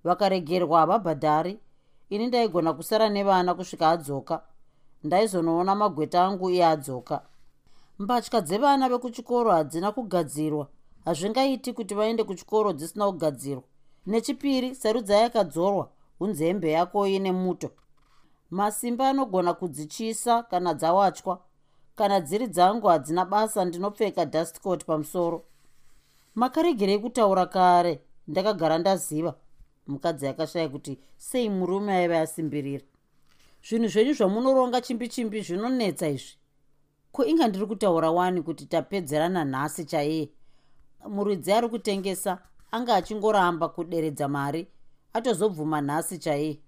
Vakaregerwa 0.03 0.79
havabhadhari 0.79 1.59
ini 2.09 2.27
ndaigona 2.27 2.73
kusara 2.73 3.09
nevana 3.09 3.53
kusvika 3.53 3.89
adzoka. 3.89 4.43
Ndaizonoona 5.03 5.75
magweta 5.75 6.23
angu 6.25 6.49
iye 6.49 6.65
adzoka. 6.65 7.25
Mbatya 7.99 8.41
dzevana 8.41 8.89
vekuchikoro 8.89 9.51
hadzina 9.51 9.91
kugadzirwa. 9.91 10.67
Hazvingaiti 11.05 11.73
kuti 11.73 11.95
vaende 11.95 12.23
kuchikoro 12.23 12.73
dzisina 12.73 13.05
kugadzirwa. 13.05 13.63
Nechipiri 14.05 14.75
sarudzai 14.75 15.21
yakadzorwa. 15.21 15.89
Hunzembe 16.19 16.71
yako 16.71 17.07
ine 17.07 17.31
muto 17.31 17.69
masimba 18.51 19.09
anogona 19.09 19.53
kudzichisa 19.53 20.43
kana 20.43 20.73
dzawachwa 20.73 21.41
kana 21.95 22.19
dziri 22.21 22.47
dzangu 22.47 22.87
hadzina 22.87 23.25
basa 23.25 23.65
ndinopfeka 23.65 24.25
dustcot 24.25 24.85
pamusoro. 24.85 25.45
Makaregerei 26.35 26.99
kutaura 26.99 27.45
kare 27.45 28.01
ndakagara 28.27 28.77
ndaziva. 28.77 29.35
Mukadzi 29.87 30.27
akashaya 30.27 30.69
kuti 30.69 30.99
sei 31.17 31.49
murume 31.49 31.93
aiva 31.93 32.19
asimbirira? 32.21 32.83
Zvinhu 33.63 33.87
zvenyu 33.87 34.13
zvamunoronga 34.13 34.81
chimbi 34.81 35.07
chimbi 35.09 35.41
zvinonetsa 35.41 36.09
izvi? 36.09 36.37
Ko 37.11 37.25
inga 37.25 37.47
ndiri 37.47 37.65
kutaura 37.65 38.11
wani 38.11 38.41
kuti 38.41 38.65
tapedzerana 38.65 39.45
nhasi 39.45 39.85
chaiye? 39.85 40.29
Muridzi 41.09 41.53
ari 41.53 41.69
kutengesa 41.69 42.37
anga 42.71 42.95
achingoramba 42.95 43.69
kuderedza 43.69 44.27
mari 44.27 44.67
atozobvuma 45.13 45.81
nhasi 45.81 46.17
chaiye 46.17 46.59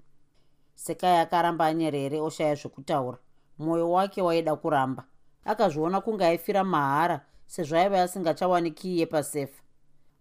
sekai 0.75 1.17
akaramba 1.17 1.65
anyerere 1.65 2.21
oshaya 2.21 2.55
zvekutaura. 2.55 3.17
Mwoyo 3.59 3.91
wake 3.91 4.21
waida 4.21 4.55
kuramba. 4.55 5.03
Akazviona 5.45 6.01
kunge 6.01 6.25
aifira 6.25 6.63
mahara 6.63 7.21
sezvo 7.47 7.77
aiva 7.77 8.01
asingachawanikiye 8.01 8.99
yepasefa 8.99 9.63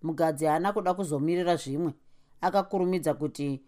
mugadzi 0.03 0.45
haana 0.47 0.73
kuda 0.73 0.95
kuzomirira 0.95 1.57
zvimwe. 1.57 1.93
Akakurumidza 2.41 3.15
kuti 3.15 3.63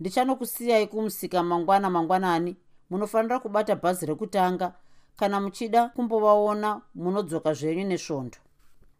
ndichanokusiyai 0.00 0.86
kumusika 0.86 1.42
mangwana 1.42 1.90
mangwanani. 1.90 2.56
Munofanira 2.90 3.38
kubata 3.38 3.76
bhazi 3.76 4.06
rekutanga. 4.06 4.72
Kana 5.16 5.40
muchida 5.40 5.88
kumbovaona 5.88 6.80
munodzoka 6.94 7.54
zvenyu 7.54 7.84
nesvondo. 7.84 8.38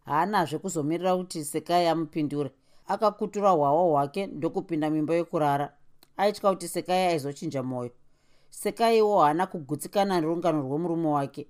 Haanazve 0.05 0.57
kuzomirira 0.57 1.17
kuti 1.17 1.45
sekai 1.45 1.87
amupindure. 1.87 2.51
Akakutura 2.87 3.49
hwahwa 3.49 3.83
hwake 3.83 4.27
ndokupinda 4.27 4.89
mimba 4.89 5.13
yokurara 5.15 5.73
aitya 6.17 6.49
kuti 6.49 6.67
sekai 6.67 7.07
aizochinja 7.07 7.63
mwoyo 7.63 7.91
sekaiwo 8.51 9.21
haana 9.21 9.47
kugutsikana 9.47 10.21
nerungano 10.21 10.61
rwemurume 10.61 11.07
wake. 11.07 11.47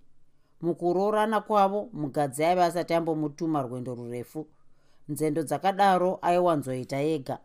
Mukuroorana 0.62 1.42
kwavo 1.42 1.90
mugadzi 1.94 2.44
aive 2.44 2.64
asati 2.64 2.94
ambomutuma 2.94 3.62
rwendo 3.62 3.96
rurefu. 3.96 4.48
Nzendo 5.10 5.44
dzakadaro 5.44 6.20
aiwanzoita 6.22 7.02
ega. 7.02 7.40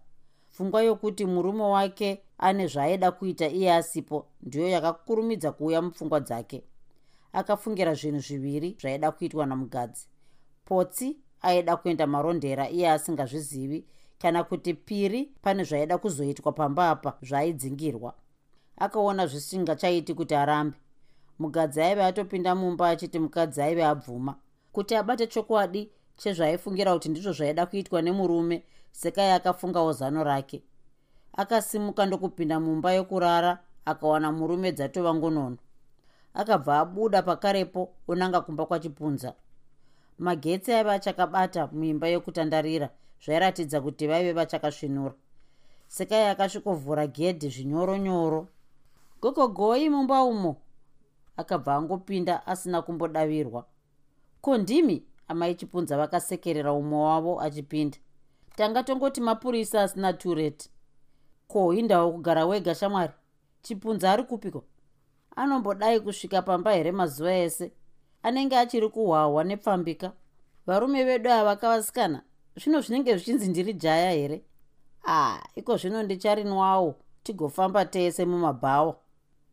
Pfungwa 0.52 0.83
yokuti 0.83 1.26
murume 1.26 1.62
wake 1.62 2.22
ane 2.38 2.66
zvaaida 2.66 3.11
kuita 3.11 3.48
iye 3.48 3.74
asipo 3.74 4.26
ndiyo 4.42 4.68
yakakurumidza 4.68 5.52
kuuya 5.52 5.83
mupfungwa 5.83 6.20
dzake. 6.20 6.62
Akafungira 7.33 7.94
zvinhu 7.94 8.20
zviviri 8.20 8.76
zvaida 8.81 9.11
kuitwa 9.12 9.46
namugadzi. 9.46 10.09
Potsi 10.64 11.16
aida 11.42 11.76
kuenda 11.76 12.07
marondera 12.07 12.70
iye 12.70 12.90
asingazvizivi 12.90 13.85
kana 14.18 14.44
kuti 14.44 14.74
piri 14.74 15.31
pane 15.42 15.64
zvaida 15.64 15.98
kuzoitwa 15.98 16.52
pamba 16.52 16.90
apa 16.90 17.18
zvaaidzingirwa 17.22 18.14
akaona 18.76 19.26
zvisingachaiti 19.26 20.14
kuti 20.14 20.35
arambe. 20.35 20.76
Mugadzi 21.38 21.81
aive 21.81 22.05
atopinda 22.05 22.55
mumba 22.55 22.88
achiti 22.88 23.18
mukadzi 23.18 23.62
aive 23.62 23.85
abvuma. 23.85 24.35
Kuti 24.72 24.94
abate 24.94 25.26
chokwadi 25.26 25.90
chezvaaifungira 26.16 26.92
kuti 26.92 27.09
ndizvo 27.09 27.33
zvaida 27.33 27.66
kuitwa 27.66 28.02
nemurume 28.02 28.62
sekai 28.92 29.31
akafungawo 29.31 29.92
zano 29.92 30.24
rake. 30.24 30.62
Akasimuka 31.37 32.07
ndokupinda 32.07 32.61
mumba 32.61 32.92
yokurara 32.92 33.59
akawana 33.85 34.33
murume 34.33 34.72
dzatova 34.72 35.14
ngonono. 35.14 35.57
Akabva 36.35 36.79
abuda 36.79 37.22
pakarepo 37.22 37.92
unanga 38.09 38.40
kumba 38.40 38.66
kwachipunza 38.66 39.35
magetsi 40.18 40.72
aiva 40.72 40.92
achakabata 40.92 41.66
muimba 41.72 42.09
yokutandarira 42.09 42.88
zvairatidza 43.24 43.81
kuti 43.81 44.07
vaive 44.07 44.33
vachakasvinura. 44.33 45.14
Sekai 45.88 46.29
akasvikovhura 46.29 47.07
gedhi 47.07 47.48
zvinyoronyoro. 47.48 48.48
Gogogoi 49.20 49.88
mumba 49.90 50.22
umo 50.22 50.57
akabva 51.37 51.74
angopinda 51.74 52.46
asina 52.46 52.83
kumbodavirwa. 52.83 53.66
Ko 54.40 54.59
ndimi? 54.59 55.05
Amai 55.29 55.55
chipunza 55.55 55.96
vakasekerera 55.96 56.72
umwe 56.72 56.98
wavo 56.98 57.40
achipinda. 57.40 57.98
Tanga 58.57 58.83
tongoti 58.83 59.20
mapurisa 59.20 59.83
asina 59.83 60.12
turet 60.12 60.70
ko 61.48 61.74
indawo 61.74 62.12
kugara 62.12 62.46
wega 62.46 62.74
shamwari? 62.74 63.12
Chipunza 63.62 64.12
ari 64.12 64.22
kupiko? 64.22 64.64
Anombodai 65.37 66.00
kusvika 66.00 66.42
pamba 66.42 66.72
here 66.72 66.92
mazuva 66.92 67.35
ese? 67.35 67.72
Anenge 68.22 68.57
achiri 68.57 68.88
kuhwahwa 68.88 69.44
nepfambika? 69.44 70.12
Varume 70.66 71.05
vedu 71.05 71.31
ava 71.31 71.57
kavasikana 71.57 72.22
zvino 72.57 72.81
zvinenge 72.81 73.16
zvichinzi 73.16 73.49
ndiri 73.49 73.73
jaya 73.73 74.11
here? 74.11 74.42
A 75.07 75.40
iko 75.55 75.77
zvino 75.77 76.03
ndicharinwawo 76.03 76.95
tigofamba 77.23 77.85
tese 77.85 78.25
mumabhawa 78.25 78.97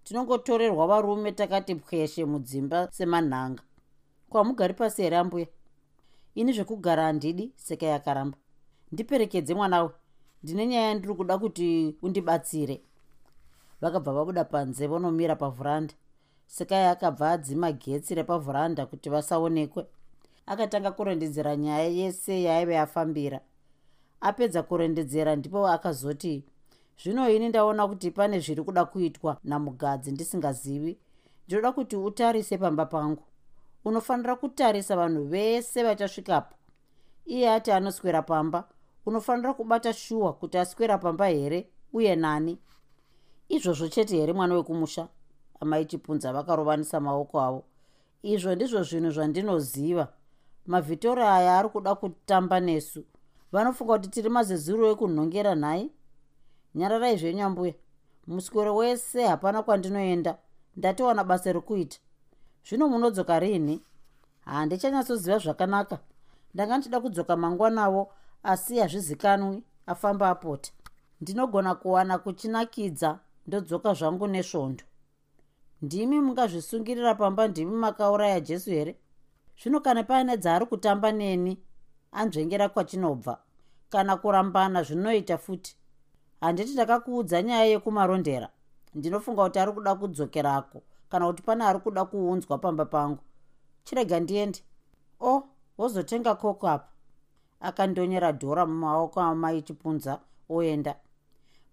tinongotorerwa 0.04 0.88
varume 0.88 1.32
takati 1.32 1.76
pweshe 1.76 2.26
mudzimba 2.26 2.92
semanhanga. 2.92 3.64
Kwamugari 4.30 4.74
pasi 4.74 5.02
here 5.02 5.18
ambuya? 5.18 5.48
Ini 6.36 6.54
zvekugara 6.54 7.04
handidi 7.04 7.52
seka 7.56 7.86
yakaramba. 7.86 8.38
Ndiperekedze 8.92 9.54
mwanawe 9.54 9.90
ndine 10.44 10.68
nyaya 10.68 10.94
ndiri 10.94 11.14
kuda 11.14 11.38
kuti 11.38 11.96
undibatsire. 12.02 12.82
Vakabva 13.82 14.14
vabuda 14.14 14.44
panze 14.44 14.88
vonomira 14.88 15.36
pavhuranda. 15.36 15.94
Sekai 16.48 16.86
akabva 16.86 17.32
adzima 17.32 17.72
getsi 17.72 18.16
repavhuranda 18.16 18.86
kuti 18.86 19.10
vasaonekwe 19.10 19.86
akatanga 20.46 20.92
kurendedzera 20.92 21.56
nyaya 21.56 21.88
yese 21.88 22.44
yaaive 22.44 22.80
afambira. 22.80 23.40
Apedza 24.22 24.64
kurendedzera 24.64 25.36
ndipo 25.36 25.68
akazoti 25.68 26.46
zvino 27.04 27.30
ini 27.30 27.50
ndaona 27.50 27.88
kuti 27.88 28.12
pane 28.12 28.40
zviri 28.40 28.64
kuda 28.64 28.86
kuitwa 28.86 29.38
namugadzi 29.44 30.12
ndisingazivi. 30.12 30.98
Ndinoda 31.48 31.72
kuti 31.72 31.96
utarise 31.96 32.58
pamba 32.58 32.86
pangu. 32.86 33.24
Unofanira 33.86 34.36
kutarisa 34.36 34.96
vanhu 34.96 35.24
vese 35.24 35.84
vachasvikapo 35.84 36.56
iye 37.26 37.52
ati 37.52 37.72
anoswera 37.72 38.22
pamba 38.22 38.68
unofanira 39.06 39.54
kubata 39.54 39.94
shuwa 39.94 40.34
kuti 40.34 40.58
aswera 40.58 40.98
pamba 40.98 41.28
here? 41.28 41.68
Uye 41.94 42.16
nani? 42.16 42.58
Izvozvo 43.50 43.88
chete 43.88 44.18
here 44.18 44.34
mwana 44.34 44.56
wekumusha? 44.56 45.08
Amai 45.60 45.86
chipunza 45.86 46.34
vakarovanisa 46.34 47.00
maoko 47.00 47.42
avo. 47.42 47.64
Izvo 48.24 48.56
ndizvo 48.56 48.84
zvinhu 48.84 49.12
zvandinoziva 49.12 50.08
mavhitori 50.66 51.22
aya 51.22 51.60
ari 51.60 51.70
kuda 51.70 51.96
kutamba 51.96 52.60
nesu. 52.60 53.04
Vanofunga 53.52 53.94
kuti 53.94 54.10
tiri 54.10 54.30
mazezuro 54.30 54.92
ekunhongera 54.92 55.56
nhai? 55.56 55.92
Nyararai 56.76 57.18
zvenyu 57.18 57.46
ambuya. 57.46 57.74
Muswero 58.28 58.76
wese 58.76 59.28
hapana 59.28 59.64
kwandinoenda. 59.64 60.38
Ndatowana 60.78 61.24
basa 61.24 61.54
rekuita. 61.54 61.98
Zvino 62.66 62.90
munodzoka 62.90 63.40
rini? 63.40 63.82
Handichanyasoziva 64.46 65.38
zvakanaka. 65.38 66.00
Ndanga 66.54 66.78
ndichida 66.78 67.00
kudzoka 67.00 67.36
mangwanavo 67.38 68.14
asi 68.44 68.80
hazvizikanwi 68.80 69.64
afamba 69.86 70.30
apota 70.30 70.72
ndinogona 71.22 71.76
kuwana 71.76 72.18
kuchinakidza 72.18 73.20
ndodzoka 73.48 73.94
zvangu 73.94 74.28
nesvondo. 74.28 74.84
Ndimi 75.82 76.22
mungazvisungirira 76.22 77.16
pamba 77.16 77.48
ndimi 77.48 77.76
makauraya 77.76 78.40
jesu 78.40 78.70
here 78.70 78.96
zvino 79.60 79.80
kana 79.80 80.04
paine 80.04 80.38
dzaari 80.38 80.66
kutamba 80.66 81.12
neni 81.12 81.58
anzvengera 82.12 82.70
kwachinobva. 82.70 83.38
Kana 83.90 84.18
kurambana 84.18 84.84
zvinoita 84.84 85.38
futi 85.38 85.76
handiti 86.42 86.74
ndakakuudza 86.74 87.42
nyaya 87.42 87.66
yekumarondera. 87.66 88.50
Ndinofunga 88.96 89.44
kuti 89.44 89.60
ari 89.60 89.72
kuda 89.72 89.96
kudzokerako 89.96 90.82
kana 91.10 91.28
kuti 91.28 91.44
pane 91.44 91.64
ari 91.64 91.80
kuda 91.80 92.06
kuunzwa 92.06 92.58
pamba 92.58 92.86
pangu. 92.86 93.24
Chirega 93.84 94.20
ndiende. 94.20 94.60
O 95.20 95.36
oh, 95.36 95.44
wozotenga 95.78 96.36
koko 96.36 96.68
apa. 96.68 96.90
Akandonyera 97.60 98.32
dhora 98.32 98.66
mumaoko 98.66 99.22
amai 99.22 99.62
chipunza 99.62 100.20
oenda. 100.50 100.96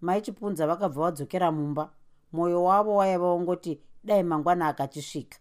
Mai 0.01 0.21
chipunza 0.21 0.67
vakabva 0.67 1.01
vadzokera 1.01 1.51
mumba. 1.51 1.89
Mwoyo 2.33 2.63
wavo 2.63 2.95
waiva 2.95 3.25
ongoti 3.25 3.81
dai 4.03 4.23
mangwana 4.23 4.67
akachisvika 4.67 5.37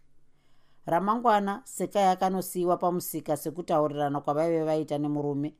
ramangwana 0.91 1.63
sekai 1.65 2.05
akanosiyiwa 2.09 2.77
pamusika 2.77 3.37
sekutaurirana 3.37 4.21
kwavaive 4.21 4.65
vaita 4.65 4.99
nemurume. 4.99 5.55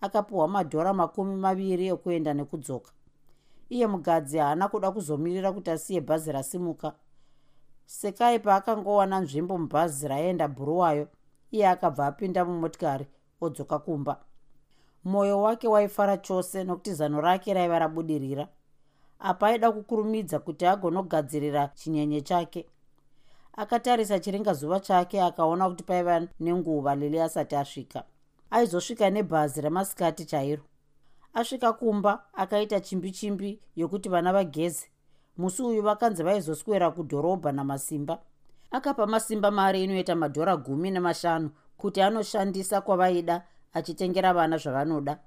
Akapiwa 0.00 0.48
madhora 0.48 0.92
makumi 0.92 1.36
maviri 1.36 1.86
ekuenda 1.88 2.34
nekudzoka. 2.34 2.90
Iye 3.70 3.86
mugadzi 3.86 4.38
haana 4.38 4.68
kuda 4.68 4.90
kuzomirira 4.90 5.52
kuti 5.52 5.70
asiye 5.70 6.00
bhazi 6.00 6.32
rasimuka. 6.32 6.94
Sekai 7.86 8.38
paakangowana 8.38 9.20
nzvimbo 9.20 9.58
mubhazi 9.58 10.08
raenda 10.08 10.48
bhuruwayo 10.48 11.08
iye 11.50 11.68
akabva 11.68 12.06
apinda 12.06 12.44
mumotikari 12.44 13.06
odzoka 13.40 13.78
kumba. 13.78 14.20
Mwoyo 15.04 15.42
wake 15.42 15.68
waifara 15.68 16.16
chose 16.16 16.64
nokuti 16.64 16.94
zano 16.94 17.20
rake 17.20 17.54
raiva 17.54 17.78
rabudirira. 17.78 18.48
Apa 19.18 19.46
aida 19.46 19.72
kukurumidza 19.72 20.38
kuti 20.38 20.66
agonogadzirira 20.66 21.68
chinyenye 21.68 22.20
chake 22.20 22.66
akatarisa 23.56 24.18
chiringazuva 24.18 24.80
chake 24.80 25.22
akaona 25.22 25.68
kuti 25.68 25.84
paiva 25.84 26.26
nenguva 26.40 26.94
lili 26.94 27.20
asati 27.20 27.56
asvika. 27.56 28.04
Aizosvika 28.50 29.10
nebhazi 29.10 29.60
remasikati 29.60 30.24
chairo. 30.24 30.62
Asvika 31.34 31.72
kumba 31.72 32.24
akaita 32.32 32.80
chimbi 32.80 33.10
chimbi 33.10 33.60
yokuti 33.76 34.08
vana 34.08 34.32
vageze. 34.32 34.86
Musi 35.36 35.62
uyu 35.62 35.82
vakanzi 35.82 36.22
vaizoswera 36.22 36.90
kudhorobha 36.90 37.52
namasimba. 37.52 38.18
Akapa 38.70 39.06
masimba 39.06 39.50
mari 39.50 39.84
inoita 39.84 40.14
madhora 40.14 40.56
gumi 40.56 40.90
nemashanu 40.90 41.50
kuti 41.76 42.02
anoshandisa 42.02 42.80
kwavaida 42.80 43.42
achitengera 43.72 44.32
vana 44.34 44.56
zvavanoda. 44.56 45.18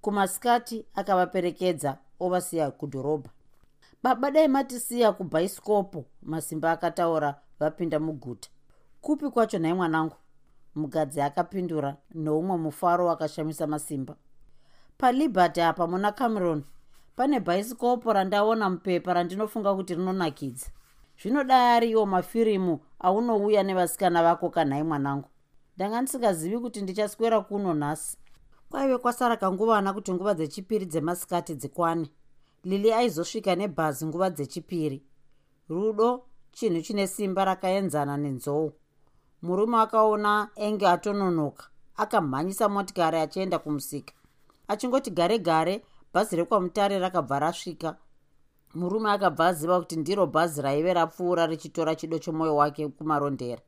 Kumasikati 0.00 0.84
akavaperekedza 0.94 1.98
ovasiya 2.20 2.70
kudhorobha. 2.70 3.30
Baba 4.02 4.30
dai 4.30 4.48
matisiya 4.48 5.12
kubhaisikopo 5.12 6.04
masimba 6.22 6.72
akataura 6.72 7.40
vapinda 7.60 8.00
muguta. 8.00 8.48
Kupi 9.00 9.30
kwacho 9.30 9.58
nhai 9.58 9.72
mwanangu? 9.74 10.16
Mugadzi 10.74 11.20
akapindura 11.20 11.96
noumwe 12.14 12.56
mufaro 12.56 13.06
wakashamisa 13.06 13.66
masimba. 13.66 14.16
Palibert 14.98 15.58
apa 15.58 15.86
muna 15.86 16.12
cameron 16.12 16.64
pane 17.16 17.40
bhaisikopo 17.40 18.12
randaona 18.12 18.70
mupepa 18.70 19.14
randinofunga 19.14 19.74
kuti 19.74 19.94
rinonakidza. 19.94 20.66
Zvinodai 21.22 21.76
ariwo 21.76 22.06
mafirimu 22.06 22.80
aunouya 22.98 23.62
nevasikana 23.62 24.22
vako 24.22 24.50
kanhai 24.50 24.82
mwanangu. 24.82 25.28
Ndanga 25.76 26.02
ndisingazivi 26.02 26.58
kuti 26.58 26.82
ndichaswera 26.82 27.40
kuno 27.40 27.74
nhasi. 27.74 28.16
Kwaive 28.70 28.98
kwasara 28.98 29.36
kanguvana 29.36 29.92
kuti 29.92 30.12
nguva 30.12 30.34
dzechipiri 30.34 30.86
dzemasikati 30.86 31.54
dzikwane. 31.54 32.10
Lili 32.64 32.92
aizosvika 32.92 33.54
nebhazi 33.56 34.06
nguva 34.06 34.30
dzechipiri. 34.30 35.02
Rudo 35.68 36.24
chinhu 36.52 36.82
chine 36.82 37.06
simba 37.06 37.44
rakaenzana 37.44 38.16
nenzou. 38.16 38.72
Murume 39.42 39.76
akaona 39.78 40.50
enge 40.56 40.86
atononoka 40.88 41.64
akamhanyisa 41.96 42.68
motikari 42.68 43.18
achienda 43.18 43.58
kumusika. 43.58 44.14
Achingoti 44.68 45.10
gare 45.10 45.38
gare 45.38 45.84
bhazi 46.12 46.36
rekwamutare 46.36 46.98
rakabva 46.98 47.38
rasvika. 47.38 47.96
Murume 48.74 49.10
akabva 49.10 49.46
aziva 49.46 49.80
kuti 49.80 49.96
ndiro 49.96 50.26
bhazi 50.26 50.62
raive 50.62 50.94
rapfuura 50.94 51.46
richitora 51.46 51.94
chido 51.94 52.18
chomwoyo 52.18 52.56
wake 52.56 52.88
kumarondera. 52.88 53.62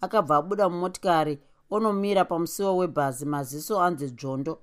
Akabva 0.00 0.36
abuda 0.36 0.68
mumotikari 0.68 1.38
onomira 1.70 2.24
pamusiwo 2.24 2.76
webhazi 2.76 3.26
maziso 3.26 3.80
anzi 3.80 4.10
dzvondo 4.10 4.58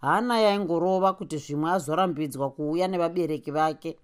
hana 0.00 0.40
yaingorova 0.40 1.12
kuti 1.12 1.36
zvimwe 1.38 1.70
azorambidzwa 1.70 2.50
kuuya 2.50 2.88
nevabereki 2.88 3.50
vake. 3.50 3.98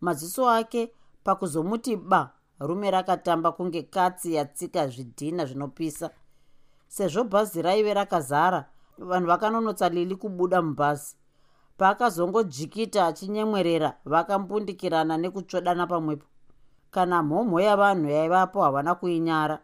Maziso 0.00 0.50
ake 0.50 0.92
pakuzomuti 1.24 1.96
ba 1.96 2.32
rume 2.60 2.90
rakatamba 2.90 3.52
kunge 3.52 3.82
katsi 3.82 4.34
yatsika 4.34 4.86
zvidhina 4.88 5.44
zvinopisa. 5.46 6.10
Sezvo 6.88 7.24
bhazi 7.24 7.62
raive 7.62 7.94
rakazara 7.94 8.64
vanhu 8.98 9.26
vakanonotsa 9.26 9.88
lili 9.88 10.16
kubuda 10.16 10.62
mubhazi. 10.62 11.16
Paakazongodjikita 11.76 13.06
achinyemwerera 13.06 13.96
vakambundikirana 14.04 15.16
nekutsvodana 15.16 15.86
pamwepo. 15.86 16.26
Kana 16.90 17.22
mhomho 17.22 17.60
yavanhu 17.60 18.10
yaivapo 18.10 18.62
havana 18.62 18.94
kuinyara. 18.94 19.58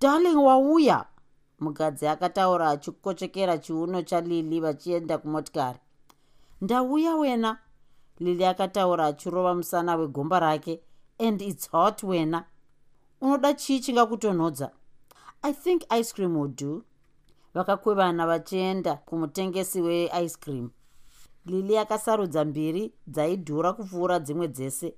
Darling 0.00 0.36
wauya! 0.36 1.06
Mukadzi 1.60 2.06
akataura 2.08 2.70
achikochekera 2.70 3.58
chiuno 3.58 4.02
chalili 4.02 4.60
vachienda 4.60 5.18
kumotikari. 5.18 5.78
Ndauya 6.60 7.16
wena 7.16 7.58
lili 8.20 8.44
akataura 8.44 9.06
achirova 9.06 9.54
musana 9.54 9.96
wegomba 9.96 10.40
rake 10.40 10.80
and 11.18 11.42
its 11.42 11.70
hot 11.70 12.02
wena. 12.02 12.44
Unoda 13.20 13.54
chii 13.54 13.80
chingakutonhodza? 13.80 14.70
I 15.42 15.52
think 15.52 15.82
ice 16.00 16.12
cream 16.12 16.36
would 16.36 16.56
do. 16.56 16.84
Vakakwevana 17.54 18.26
vachienda 18.26 18.96
kumutengesi 18.96 19.80
weice 19.80 20.36
cream. 20.40 20.70
Lili 21.46 21.78
akasarudza 21.78 22.44
mbiri 22.44 22.92
dzaidhura 23.06 23.72
kupfuura 23.72 24.18
dzimwe 24.18 24.48
dzese. 24.48 24.94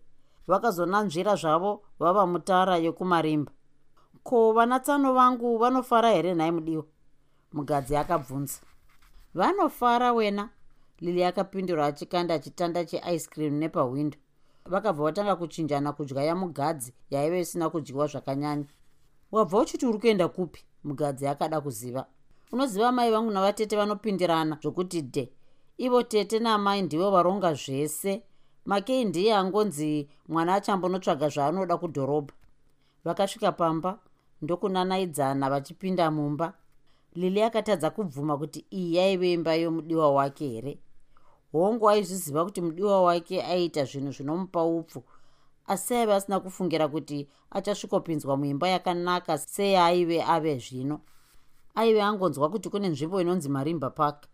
Vakazonanzvira 0.47 1.37
zvavo 1.37 1.83
vava 1.99 2.27
mutara 2.27 2.77
yekumarimba 2.77 3.53
ko 4.23 4.53
vanatsano 4.53 5.15
vangu 5.15 5.59
vanofara 5.59 6.11
here 6.11 6.35
nhai 6.35 6.51
mudiwa 6.51 6.85
mugadzi 7.53 7.97
akabvunza. 7.97 8.61
Vanofara 9.35 10.13
wena 10.13 10.49
lili 11.03 11.25
akapindura 11.25 11.87
achikanda 11.87 12.39
chitanda 12.39 12.85
cheice 12.85 13.29
cream 13.31 13.55
nepahwindo. 13.55 14.17
Vakabva 14.65 15.05
vatanga 15.05 15.37
kuchinjana 15.37 15.93
kudya 15.93 16.23
yamugadzi 16.23 16.95
yaive 17.11 17.41
isina 17.41 17.71
kudyiwa 17.71 18.07
zvakanyanya. 18.07 18.65
Wabva 19.33 19.59
uchiti 19.59 19.87
uri 19.87 19.99
kuenda 19.99 20.29
kupi? 20.29 20.65
Mugadzi 20.85 21.27
akada 21.27 21.61
kuziva. 21.61 22.07
Unoziva 22.53 22.93
mai 22.93 23.11
vangu 23.11 23.31
navatete 23.31 23.77
vanopindirana 23.77 24.59
zvokuti 24.63 25.03
de 25.03 25.33
ivo 25.79 26.03
tete 26.03 26.39
namai 26.39 26.83
ndivo 26.83 27.11
varonga 27.11 27.55
zvese. 27.55 28.23
Makei 28.65 29.05
ndiye 29.05 29.35
angonzi 29.35 30.09
mwana 30.29 30.55
achambonotsvaga 30.55 31.29
zvaanoda 31.29 31.77
kudhorobha. 31.77 32.35
Vakasvika 33.05 33.53
pamba 33.53 33.99
ndokunanaidzana 34.43 35.51
vachipinda 35.51 36.11
mumba. 36.11 36.55
Lili 37.15 37.43
akatadza 37.43 37.91
kubvuma 37.91 38.39
kuti 38.39 38.67
iyi 38.71 38.95
yaive 38.95 39.33
imba 39.33 39.55
yomudiwa 39.55 40.13
wake 40.13 40.49
here 40.49 40.79
hongu 41.53 41.91
aizviziva 41.91 42.45
kuti 42.45 42.61
mudiwa 42.61 43.03
wake 43.03 43.43
aiita 43.43 43.85
zvinhu 43.85 44.13
zvinomupa 44.13 44.65
upfu 44.65 45.03
asi 45.67 45.95
aive 45.95 46.15
asina 46.15 46.41
kufungira 46.41 46.89
kuti 46.89 47.29
achasvikopinzwa 47.51 48.37
muimba 48.37 48.69
yakanaka 48.69 49.39
seyaaive 49.39 50.23
ave 50.23 50.59
zvino. 50.59 51.01
Aive 51.75 52.03
angonzwa 52.03 52.51
kuti 52.51 52.71
kune 52.71 52.89
nzvimbo 52.89 53.21
inonzi 53.21 53.49
marimba 53.49 53.91
park 53.91 54.27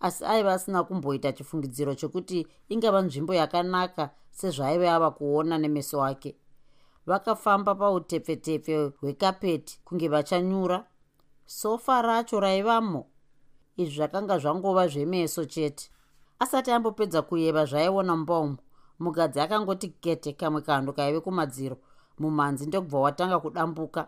asi 0.00 0.24
aive 0.24 0.50
asina 0.50 0.84
kumboita 0.84 1.32
chifungidziro 1.32 1.94
chokuti 1.94 2.46
ingava 2.68 3.02
nzvimbo 3.02 3.34
yakanaka 3.34 4.10
sezvaaive 4.30 4.90
ava 4.90 5.10
kuona 5.10 5.58
nemeso 5.58 6.04
ake. 6.04 6.36
Vakafamba 7.06 7.74
pautepfetepfe 7.74 8.92
hwekapeti 9.00 9.80
kunge 9.84 10.08
vachanyura 10.08 10.86
sofa 11.46 12.02
racho 12.02 12.40
raivamo 12.40 13.06
izvi 13.76 13.94
zvakanga 13.96 14.38
zvangova 14.38 14.88
zvemeso 14.88 15.44
chete 15.44 15.90
asati 16.44 16.70
ambopedza 16.70 17.20
kuyeva 17.28 17.62
zvaiona 17.70 18.12
mumba 18.16 18.36
umo 18.44 18.56
mukadzi 19.02 19.38
akangoti 19.40 19.88
kete 20.02 20.30
kamwe 20.40 20.60
kando 20.68 20.90
kaive 20.96 21.20
kumadziro 21.20 21.76
mumhanzi 22.20 22.66
ndokubva 22.66 22.98
watanga 23.00 23.38
kudambuka. 23.40 24.02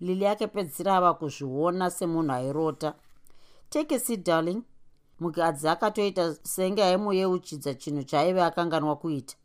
Lili 0.00 0.26
akapedzisira 0.26 0.96
ava 0.96 1.14
kuzviona 1.14 1.90
semunhu 1.90 2.32
airota. 2.32 2.94
Take 3.70 3.94
a 3.94 3.98
seat 3.98 4.26
darling. 4.26 4.62
Mukadzi 5.20 5.68
akatoita 5.68 6.34
senge 6.54 6.82
aimuyeuchidza 6.84 7.74
chinhu 7.74 8.02
chaaive 8.10 8.42
akanganwa 8.42 8.96
kuita. 8.96 9.36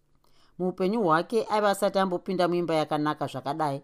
Muupenyu 0.59 1.01
hwake 1.03 1.47
aive 1.49 1.67
asati 1.67 1.99
ambopinda 1.99 2.47
muimba 2.47 2.75
yakanaka 2.75 3.28
zvakadai. 3.28 3.82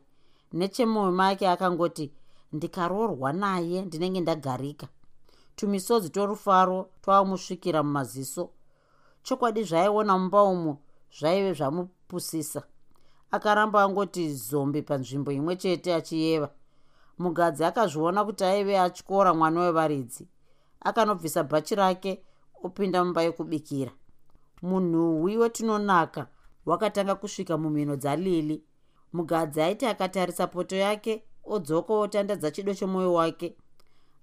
Nechemwoyo 0.53 1.11
make 1.11 1.49
akangoti 1.49 2.11
ndikaroorwa 2.53 3.33
naye 3.33 3.81
ndinenge 3.81 4.19
ndagarika 4.21 4.87
tumisodzi 5.55 6.09
torufaro 6.09 6.89
twamusvikira 7.01 7.83
mumaziso. 7.83 8.49
Chokwadi 9.23 9.63
zvaiona 9.63 10.17
mumba 10.17 10.43
umo 10.43 10.77
zvaive 11.19 11.53
zvamupusisa. 11.53 12.63
Akaramba 13.31 13.83
angoti 13.83 14.33
zombe 14.33 14.81
panzvimbo 14.81 15.31
imwe 15.31 15.55
chete 15.55 15.93
achiyeva 15.93 16.49
mugadzi 17.17 17.63
akazviona 17.63 18.25
kuti 18.25 18.43
aive 18.43 18.79
atyora 18.79 19.33
mwana 19.33 19.59
wevaridzi. 19.61 20.27
Akanobvisa 20.81 21.43
bhachi 21.43 21.75
rake 21.75 22.23
opinda 22.63 23.03
mumba 23.03 23.21
yekubikira 23.21 23.91
munhuwi 24.61 25.37
wetinonaka 25.37 26.27
wakatanga 26.65 27.15
kusvika 27.15 27.57
mumhino 27.57 27.95
dzalili. 27.95 28.63
Mugadzi 29.13 29.61
aiti 29.61 29.85
akatarisa 29.85 30.47
poto 30.47 30.75
yake 30.75 31.23
odzoka 31.45 31.93
otandadza 31.93 32.51
chido 32.51 32.73
chomwoyo 32.73 33.13
wake 33.13 33.55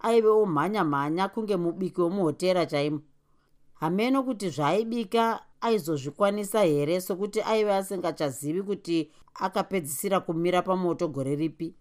aive 0.00 0.28
omhanya 0.28 0.84
mhanya 0.84 1.28
kunge 1.28 1.56
mubiki 1.56 2.00
womuhotera 2.00 2.66
chaimo. 2.66 3.00
Hameno 3.74 4.22
kuti 4.22 4.50
zvaaibika 4.50 5.40
aizozvikwanisa 5.60 6.60
here 6.62 7.00
sokuti 7.00 7.42
aive 7.42 7.74
asingachazivi 7.74 8.62
kuti 8.62 9.10
akapedzisira 9.34 10.20
kumira 10.20 10.62
pamoto 10.62 11.08
gore 11.08 11.36
ripi? 11.36 11.74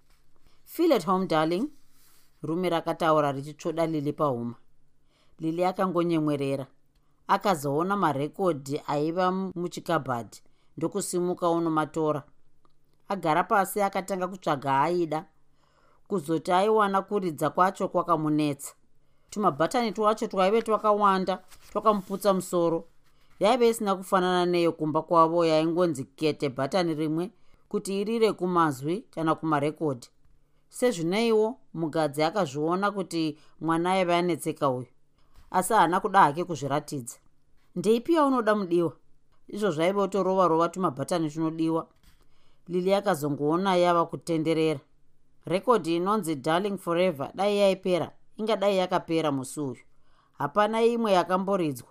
At 0.95 1.05
home 1.05 1.27
darling. 1.27 1.69
Rume 2.43 2.69
rakataura 2.69 3.31
richitsvoda 3.31 3.85
lili 3.87 4.13
pahuma. 4.13 4.55
Lili 5.39 5.65
akangonyemwerera. 5.65 6.67
Akazoona 7.27 7.95
marekodhi 7.97 8.81
aiva 8.87 9.31
muchikabhadhi. 9.31 10.41
Ndokusimuka 10.77 11.49
unomatora 11.49 12.23
agara 13.09 13.43
pasi 13.43 13.81
akatanga 13.81 14.27
kutsvaga 14.27 14.81
aida 14.81 15.25
kuzoti 16.09 16.51
aiwana 16.51 17.01
kuridza 17.01 17.49
kwacho 17.49 17.87
kwakamunetsa. 17.87 18.73
Tumabhatani 19.29 19.91
twacho 19.91 20.27
twaive 20.27 20.61
twakawanda 20.61 21.43
twakamuputsa 21.71 22.33
musoro. 22.33 22.79
Yaive 23.39 23.69
isina 23.69 23.95
kufanana 23.95 24.45
neyo 24.45 24.71
kumba 24.71 25.01
kwavo 25.01 25.45
yaingonzi 25.45 26.03
kete 26.03 26.49
bhatani 26.49 26.93
rimwe 26.93 27.31
kuti 27.69 28.01
irire 28.01 28.33
kumazwi 28.33 28.95
kana 29.13 29.35
kumarekodhi 29.35 30.07
sezvineiwo 30.69 31.57
mugadzi 31.73 32.23
akazviona 32.23 32.91
kuti 32.91 33.37
mwana 33.61 33.91
aive 33.91 34.15
anetseka 34.15 34.69
uyu. 34.69 34.87
Asi 35.51 35.73
haana 35.73 35.99
kuda 35.99 36.21
hake 36.21 36.43
kuzviratidza. 36.43 37.17
Ndeipi 37.75 38.13
yaunoda 38.13 38.55
mudiwa? 38.55 38.93
Izvo 39.47 39.71
zvaive 39.71 40.01
utorova 40.01 40.47
rova 40.47 40.69
tumabhatani 40.69 41.29
tunodiwa. 41.31 41.87
Lili 42.67 42.93
akazongoona 42.93 43.75
yava 43.75 44.05
kutenderera 44.05 44.79
rekodhi 45.45 45.95
inonzi 45.95 46.35
darling 46.35 46.77
forever 46.77 47.31
dai 47.35 47.57
yaipera 47.57 48.11
ingadai 48.37 48.77
yakapera 48.77 49.31
musi 49.31 49.59
uyu 49.61 49.83
hapana 50.39 50.81
imwe 50.83 51.11
yakamboridzwa. 51.11 51.89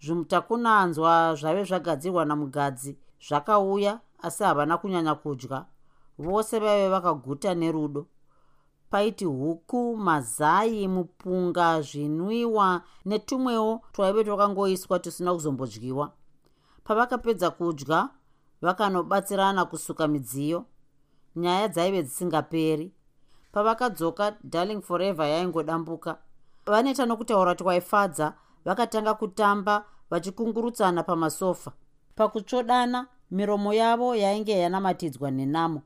Zvimutakunanzwa 0.00 1.34
zvave 1.34 1.64
zvagadzirwa 1.64 2.24
namugadzi 2.24 2.98
zvakauya 3.28 4.00
asi 4.22 4.44
havana 4.44 4.78
kunyanya 4.78 5.14
kudya. 5.14 5.64
Vose 6.18 6.58
vaive 6.58 6.88
vakaguta 6.88 7.54
nerudo. 7.54 8.06
Paiti 8.90 9.24
huku 9.24 9.96
mazai 9.96 10.88
mupunga 10.88 11.82
zvinwiwa 11.82 12.82
netumwewo 13.04 13.80
twaive 13.92 14.24
twakangoiswa 14.24 14.98
tusina 14.98 15.32
kuzombodyiwa. 15.34 16.12
Pavakapedza 16.84 17.50
kudya 17.50 18.08
vakanobatsirana 18.62 19.64
kusuka 19.64 20.08
midziyo 20.08 20.64
nyaya 21.36 21.68
dzaive 21.68 22.02
dzisingaperi. 22.02 22.92
Pavakadzoka 23.52 24.36
darling 24.44 24.82
forever 24.82 25.26
yaingodambuka. 25.26 26.18
Vaneta 26.66 27.06
nokutaura 27.06 27.54
twaifadza 27.54 28.32
vakatanga 28.64 29.14
kutamba 29.14 29.84
vachikungurutsana 30.10 31.02
pamasofa. 31.02 31.72
Pakutsvodana 32.14 33.06
miromo 33.30 33.74
yavo 33.74 34.14
yainge 34.14 34.58
yanamatidzwa 34.58 35.30
nenamo. 35.30 35.82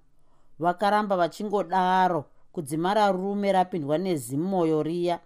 Vakaramba 0.58 1.16
vachingodaro 1.16 2.24
kudzimara 2.52 3.12
rume 3.12 3.52
rapindwa 3.52 3.98
nezimwoyo 3.98 4.82
riya. 4.82 5.20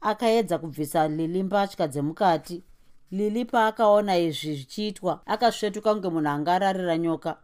Akaedza 0.00 0.58
kubvisa 0.58 1.08
lili 1.08 1.42
mbatya 1.42 1.88
dzemukati. 1.88 2.64
Lili 3.10 3.44
paakaona 3.44 4.18
izvi 4.18 4.54
zvichiitwa 4.54 5.20
akasvetuka 5.26 5.94
kunge 5.94 6.08
munhu 6.08 6.28
anga 6.28 6.54
ararira 6.54 6.98
nyoka 6.98 7.36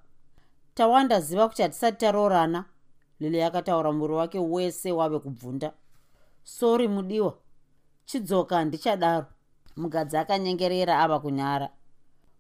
tawanda 0.76 1.20
ziva 1.20 1.48
kuti 1.48 1.62
hatisati 1.62 1.98
taroorana. 1.98 2.64
Lili 3.20 3.42
akataura 3.42 3.92
muviri 3.92 4.14
wake 4.14 4.38
wese 4.38 4.92
wave 4.92 5.18
kubvunda. 5.18 5.72
Sori 6.44 6.88
mudiwa. 6.88 7.34
Chidzoka 8.04 8.56
handichadaro 8.56 9.26
mugadzi 9.76 10.16
akanyengerera 10.16 10.98
ava 11.00 11.20
kunyara. 11.20 11.68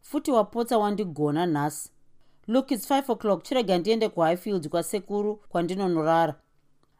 Futi 0.00 0.30
wapotsa 0.30 0.78
wandigona 0.78 1.46
nhasi. 1.46 1.90
Look 2.46 2.70
its 2.70 2.90
5 2.90 3.12
o'clock. 3.12 3.42
Chirega 3.42 3.78
ndiende 3.78 4.08
kuhighfield 4.08 4.68
kwasekuru 4.68 5.36
kwandinonorara. 5.36 6.34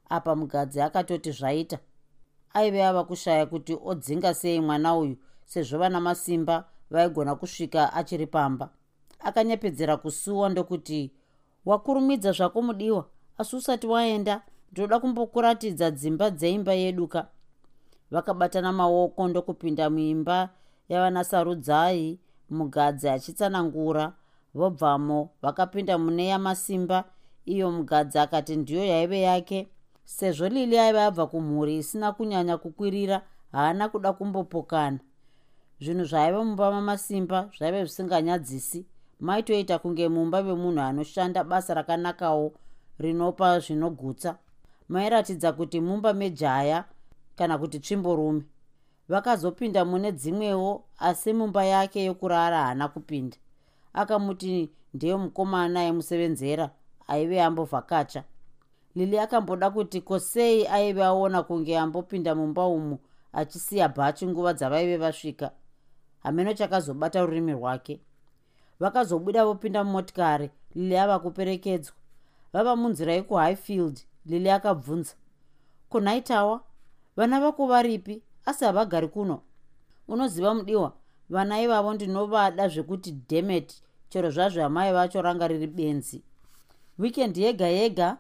Apa 0.09 0.37
mugadzi 0.37 0.81
akatoti 0.81 1.31
zvaita. 1.33 1.79
Aive 2.55 2.85
ava 2.85 3.05
kushaya 3.05 3.47
kuti 3.47 3.79
odzinga 3.85 4.35
sei 4.35 4.61
mwana 4.61 4.97
uyu 4.97 5.17
sezvo 5.45 5.79
vana 5.79 6.01
masimba 6.01 6.65
vaigona 6.91 7.35
kusvika 7.35 7.93
achiri 7.93 8.27
pamba. 8.27 8.69
Akanyepedzera 9.21 9.97
kusuwa 9.97 10.49
ndokuti 10.49 11.13
wakurumidza 11.67 12.33
zvako 12.33 12.63
mudiwa 12.63 13.05
asi 13.39 13.57
usati 13.57 13.87
waenda 13.87 14.43
ndinoda 14.73 15.01
kumbokuratidza 15.01 15.91
dzimba 15.91 16.31
dzeimba 16.31 16.73
yedu 16.73 17.09
ka 17.09 17.29
vakabatana 18.11 18.73
maoko 18.73 19.29
ndokupinda 19.29 19.91
muimba 19.91 20.49
yavanasarudzai 20.89 22.19
mugadzi 22.51 23.09
achitsanangura. 23.09 24.13
Vobvamo 24.55 25.31
vakapinda 25.43 25.99
mune 25.99 26.27
yamasimba 26.27 27.05
iyo 27.45 27.71
mugadzi 27.71 28.19
akati 28.19 28.57
ndiyo 28.57 28.85
yaive 28.85 29.21
yake. 29.21 29.69
Sezvo 30.05 30.49
lili 30.49 30.79
aiva 30.79 31.07
abva 31.07 31.27
kumhuri 31.27 31.77
isina 31.77 32.13
kunyanya 32.13 32.57
kukwirira 32.57 33.23
haana 33.53 33.89
kuda 33.89 34.13
kumbopokana. 34.13 34.99
Zvinhu 35.81 36.05
zvaiva 36.05 36.45
mumba 36.45 36.71
mamasimba 36.71 37.51
zvaive 37.59 37.85
zvisinganyadzisi 37.85 38.87
maitoita 39.21 39.79
kunge 39.79 40.09
mumba 40.09 40.43
memunhu 40.43 40.81
anoshanda 40.81 41.45
basa 41.45 41.75
rakanakawo 41.75 42.53
rinopa 42.99 43.61
zvinogutsa. 43.61 44.39
Mairatidza 44.89 45.53
kuti 45.53 45.81
mumba 45.81 46.13
mejaya 46.13 46.85
kana 47.37 47.59
kuti 47.59 47.79
tsvimborume 47.81 48.43
vakazopinda 49.09 49.85
mune 49.85 50.13
dzimwewo 50.13 50.85
asi 50.99 51.33
mumba 51.33 51.65
yake 51.65 52.05
yokurara 52.05 52.63
haana 52.63 52.89
kupinda. 52.89 53.37
Akamuti 53.93 54.71
ndeye 54.95 55.17
mukomana 55.17 55.81
aimusevenzera 55.81 56.71
aive 57.07 57.43
ambovhakacha. 57.43 58.25
Lili 58.95 59.19
akamboda 59.19 59.71
kuti 59.71 60.01
kosei 60.01 60.67
aive 60.67 61.05
aona 61.05 61.43
kunge 61.43 61.79
ambopinda 61.79 62.35
mumba 62.35 62.67
umu 62.67 62.99
achisiya 63.33 63.89
bhachi 63.89 64.27
nguva 64.27 64.53
dzavaive 64.53 64.97
vasvika. 64.97 65.51
Hameno 66.23 66.53
chakazobata 66.55 67.21
rurimi 67.27 67.53
rwake 67.53 68.01
vakazobuda 68.81 69.45
vopinda 69.45 69.85
mumotikari 69.85 70.51
lili 70.75 70.99
ava 70.99 71.19
kuperekedzwa 71.19 71.95
vava 72.53 72.77
munzira 72.77 73.13
yekuhighfield 73.13 74.01
lili 74.27 74.51
akabvunza 74.51 75.15
kunaitawa? 75.89 76.61
Vana 77.17 77.41
vako 77.41 77.67
varipi? 77.67 78.23
Asi 78.45 78.65
havagari 78.65 79.09
kuno. 79.09 79.41
Unoziva 80.09 80.55
mudiwa 80.55 80.93
vana 81.31 81.61
ivavo 81.61 81.95
ndinovada 81.95 82.69
zvekuti 82.69 83.13
demet 83.29 83.83
chero 84.09 84.31
zvazvo 84.31 84.65
amai 84.65 84.93
vacho 84.93 85.23
ranga 85.23 85.49
riri 85.49 85.67
benzi. 85.67 86.23
Wikendi 86.99 87.43
yega 87.43 87.67
yega 87.67 88.19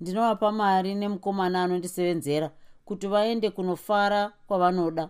ndinovapa 0.00 0.52
mari 0.52 0.94
nemukomana 0.94 1.62
anondisevenzera 1.62 2.50
kuti 2.84 3.06
vaende 3.06 3.50
kunofara 3.50 4.32
kwavanoda. 4.46 5.08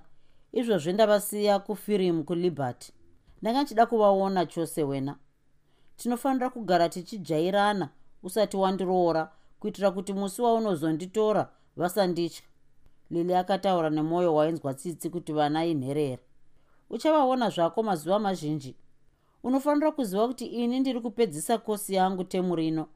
Izvozvo 0.53 0.93
ndavasiya 0.93 1.59
kufirimu 1.59 2.25
kuliberty 2.25 2.93
ndanga 3.43 3.63
nchida 3.63 3.87
kuvaona 3.87 4.47
chose 4.47 4.85
wena. 4.85 5.17
Tinofanira 5.97 6.51
kugara 6.51 6.89
tichijairana 6.89 7.89
usati 8.23 8.57
wandiroora 8.57 9.33
kuitira 9.61 9.91
kuti 9.91 10.13
musi 10.13 10.43
waunozonditora 10.43 11.49
vasanditya. 11.77 12.43
Lili 13.11 13.35
akataura 13.35 13.91
nemwoyo 13.91 14.35
wainzwa 14.35 14.75
tsitsi 14.75 15.11
kuti 15.11 15.33
vana 15.33 15.65
inherera 15.67 16.23
uchavaona 16.91 17.51
zvako 17.51 17.83
mazuva 17.83 18.19
mazhinji. 18.19 18.77
Unofanira 19.43 19.93
kuziva 19.93 20.29
kuti 20.29 20.47
ini 20.47 20.81
ndiri 20.81 21.01
kupedzisa 21.01 21.59
kosi 21.59 21.95
yangu 21.95 22.25
temu 22.25 22.57
rino. 22.57 22.87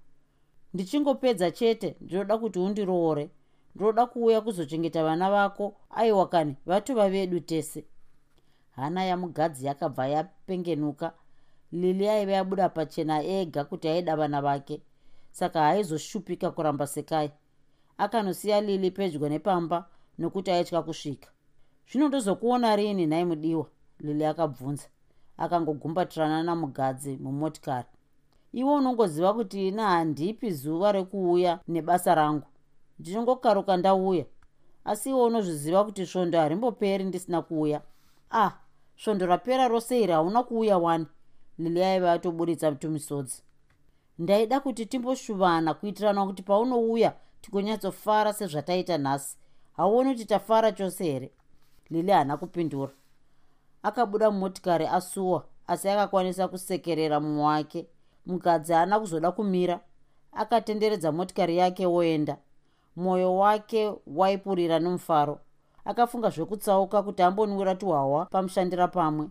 Ndichingopedza 0.75 1.51
chete 1.51 1.97
ndinoda 2.01 2.39
kuti 2.39 2.59
undiroore. 2.59 3.31
Ndinoda 3.75 4.07
kuuya 4.07 4.41
kuzochengeta 4.41 5.05
vana 5.05 5.31
vako 5.31 5.77
aiwa 5.91 6.29
kani 6.29 6.57
vatova 6.67 7.11
vedu 7.11 7.41
tese 7.41 7.85
hana 8.81 9.05
yamugadzi 9.05 9.67
yakabva 9.67 10.07
yapengenuka. 10.09 11.13
Lili 11.73 12.09
aiva 12.09 12.33
yabuda 12.33 12.69
pachena 12.69 13.23
ega 13.23 13.65
kuti 13.65 13.89
aida 13.89 14.17
vana 14.17 14.41
vake 14.43 14.83
saka 15.31 15.61
haizoshupika 15.63 16.51
kuramba 16.51 16.87
sekai. 16.87 17.31
Akanosiya 17.99 18.61
lili 18.61 18.91
pedyo 18.91 19.29
nepamba 19.29 19.85
nokuti 20.19 20.51
aitya 20.51 20.83
kusvika. 20.83 21.29
Zvino 21.91 22.09
ndozokuona 22.09 22.77
rini 22.77 23.07
nhai 23.07 23.25
mudiwa 23.25 23.67
lili 24.01 24.25
akabvunza 24.25 24.89
akangogumbatirana 25.39 26.43
namugadzi 26.43 27.17
mumotikari. 27.17 27.89
Iwe 28.53 28.73
unongoziva 28.75 29.35
kuti 29.35 29.69
ina 29.69 29.89
handipi 29.89 30.51
zuva 30.51 30.93
rekuuya 30.93 31.61
nebasa 31.69 32.15
rangu. 32.15 32.47
Ndinongokaruka 32.99 33.77
ndauya 33.77 34.25
asi 34.85 35.11
iwe 35.11 35.23
unozviziva 35.23 35.85
kuti 35.85 36.07
svondo 36.07 36.39
harimboperi 36.39 37.05
ndisina 37.05 37.43
kuuya. 37.43 37.81
Ah 38.31 38.51
svondo 39.03 39.27
rapera 39.27 39.69
rose 39.69 40.01
iri 40.01 40.13
hauna 40.13 40.43
kuuya 40.43 40.79
wani. 40.79 41.07
Lili 41.59 41.85
aiva 41.85 42.13
atoburitsa 42.13 42.73
tumisodzi. 42.73 43.43
Ndaida 44.19 44.61
kuti 44.61 44.87
timboshuvana 44.87 45.75
kuitirana 45.75 46.27
kuti 46.27 46.43
paunouya 46.43 47.13
tigonyatsofara 47.41 48.33
sezvataita 48.33 48.99
nhasi. 48.99 49.37
Hauoni 49.77 50.11
kuti 50.13 50.25
tafara 50.25 50.73
chose 50.73 51.05
here? 51.05 51.31
Lili 51.91 52.13
haana 52.13 52.37
kupindura. 52.37 52.93
Akabuda 53.83 54.31
mumotikari 54.31 54.87
asuwa 54.87 55.45
asi 55.67 55.89
akakwanisa 55.89 56.49
kusekerera 56.49 57.21
mumwe 57.21 57.43
wake. 57.45 57.87
Mukadzi 58.27 58.73
haana 58.73 59.01
kuzoda 59.01 59.33
kumira. 59.33 59.81
Akatenderedza 60.33 61.13
motikari 61.13 61.57
yake 61.59 61.87
woenda 61.87 62.37
mwoyo 62.97 63.37
wake 63.37 63.93
waipurira 64.07 64.79
nomufaro 64.79 65.41
akafunga 65.85 66.31
zvekutsauka 66.31 67.03
kuti 67.03 67.23
ambonwira 67.23 67.75
tuhwawa 67.75 68.27
pamushandira 68.27 68.89
pamwe. 68.89 69.29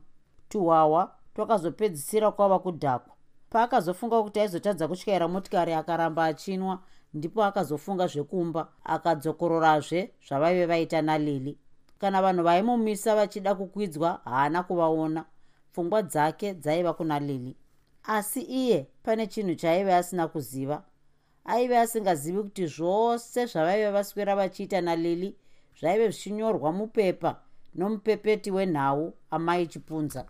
Tuhwawa 0.50 1.12
twakazopedzisira 1.36 2.32
kwava 2.32 2.60
kudhakwa. 2.60 3.14
Paakazofunga 3.50 4.24
kuti 4.24 4.40
aizotadza 4.40 4.88
kutyaira 4.88 5.28
motikari 5.28 5.74
akaramba 5.74 6.26
achinwa 6.26 6.80
ndipo 7.14 7.44
akazofunga 7.44 8.08
zvekumba 8.08 8.68
akadzokororazve 8.84 10.14
zvavaive 10.28 10.66
vaita 10.66 11.02
nalili. 11.02 11.58
Kana 12.00 12.22
vanhu 12.22 12.44
vaimumisa 12.44 13.16
vachida 13.16 13.56
kukwidzwa 13.56 14.22
haana 14.26 14.64
kuvaona. 14.64 15.26
Pfungwa 15.72 16.02
dzake 16.02 16.54
dzaiva 16.54 16.94
kuna 16.94 17.20
lili. 17.20 17.56
Asi 18.04 18.42
iye 18.42 18.88
pane 19.04 19.28
chinhu 19.28 19.56
chaaive 19.56 19.96
asina 19.96 20.28
kuziva. 20.28 20.84
Aive 21.46 21.78
asingazivi 21.78 22.44
kuti 22.44 22.68
zvose 22.68 23.46
zvavaive 23.46 23.92
vaswera 23.92 24.36
vachiita 24.36 24.82
nalili 24.82 25.36
zvaive 25.80 26.10
zvichinyorwa 26.12 26.72
mupepa 26.72 27.36
nomupepeti 27.76 28.52
wenhau 28.52 29.14
amai 29.32 29.68
chipunza 29.68 30.26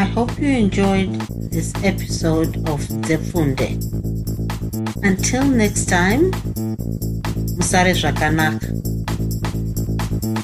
I 0.00 0.04
hope 0.04 0.38
you 0.38 0.48
enjoyed 0.48 1.12
this 1.50 1.74
episode 1.82 2.56
of 2.68 2.80
Zefunde. 3.06 3.74
Until 5.02 5.44
next 5.44 5.86
time, 5.86 6.30
Musare 7.56 7.94
Zvakanaka. 7.94 8.68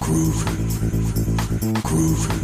Groovy, 0.01 0.55
groovy. 1.83 2.44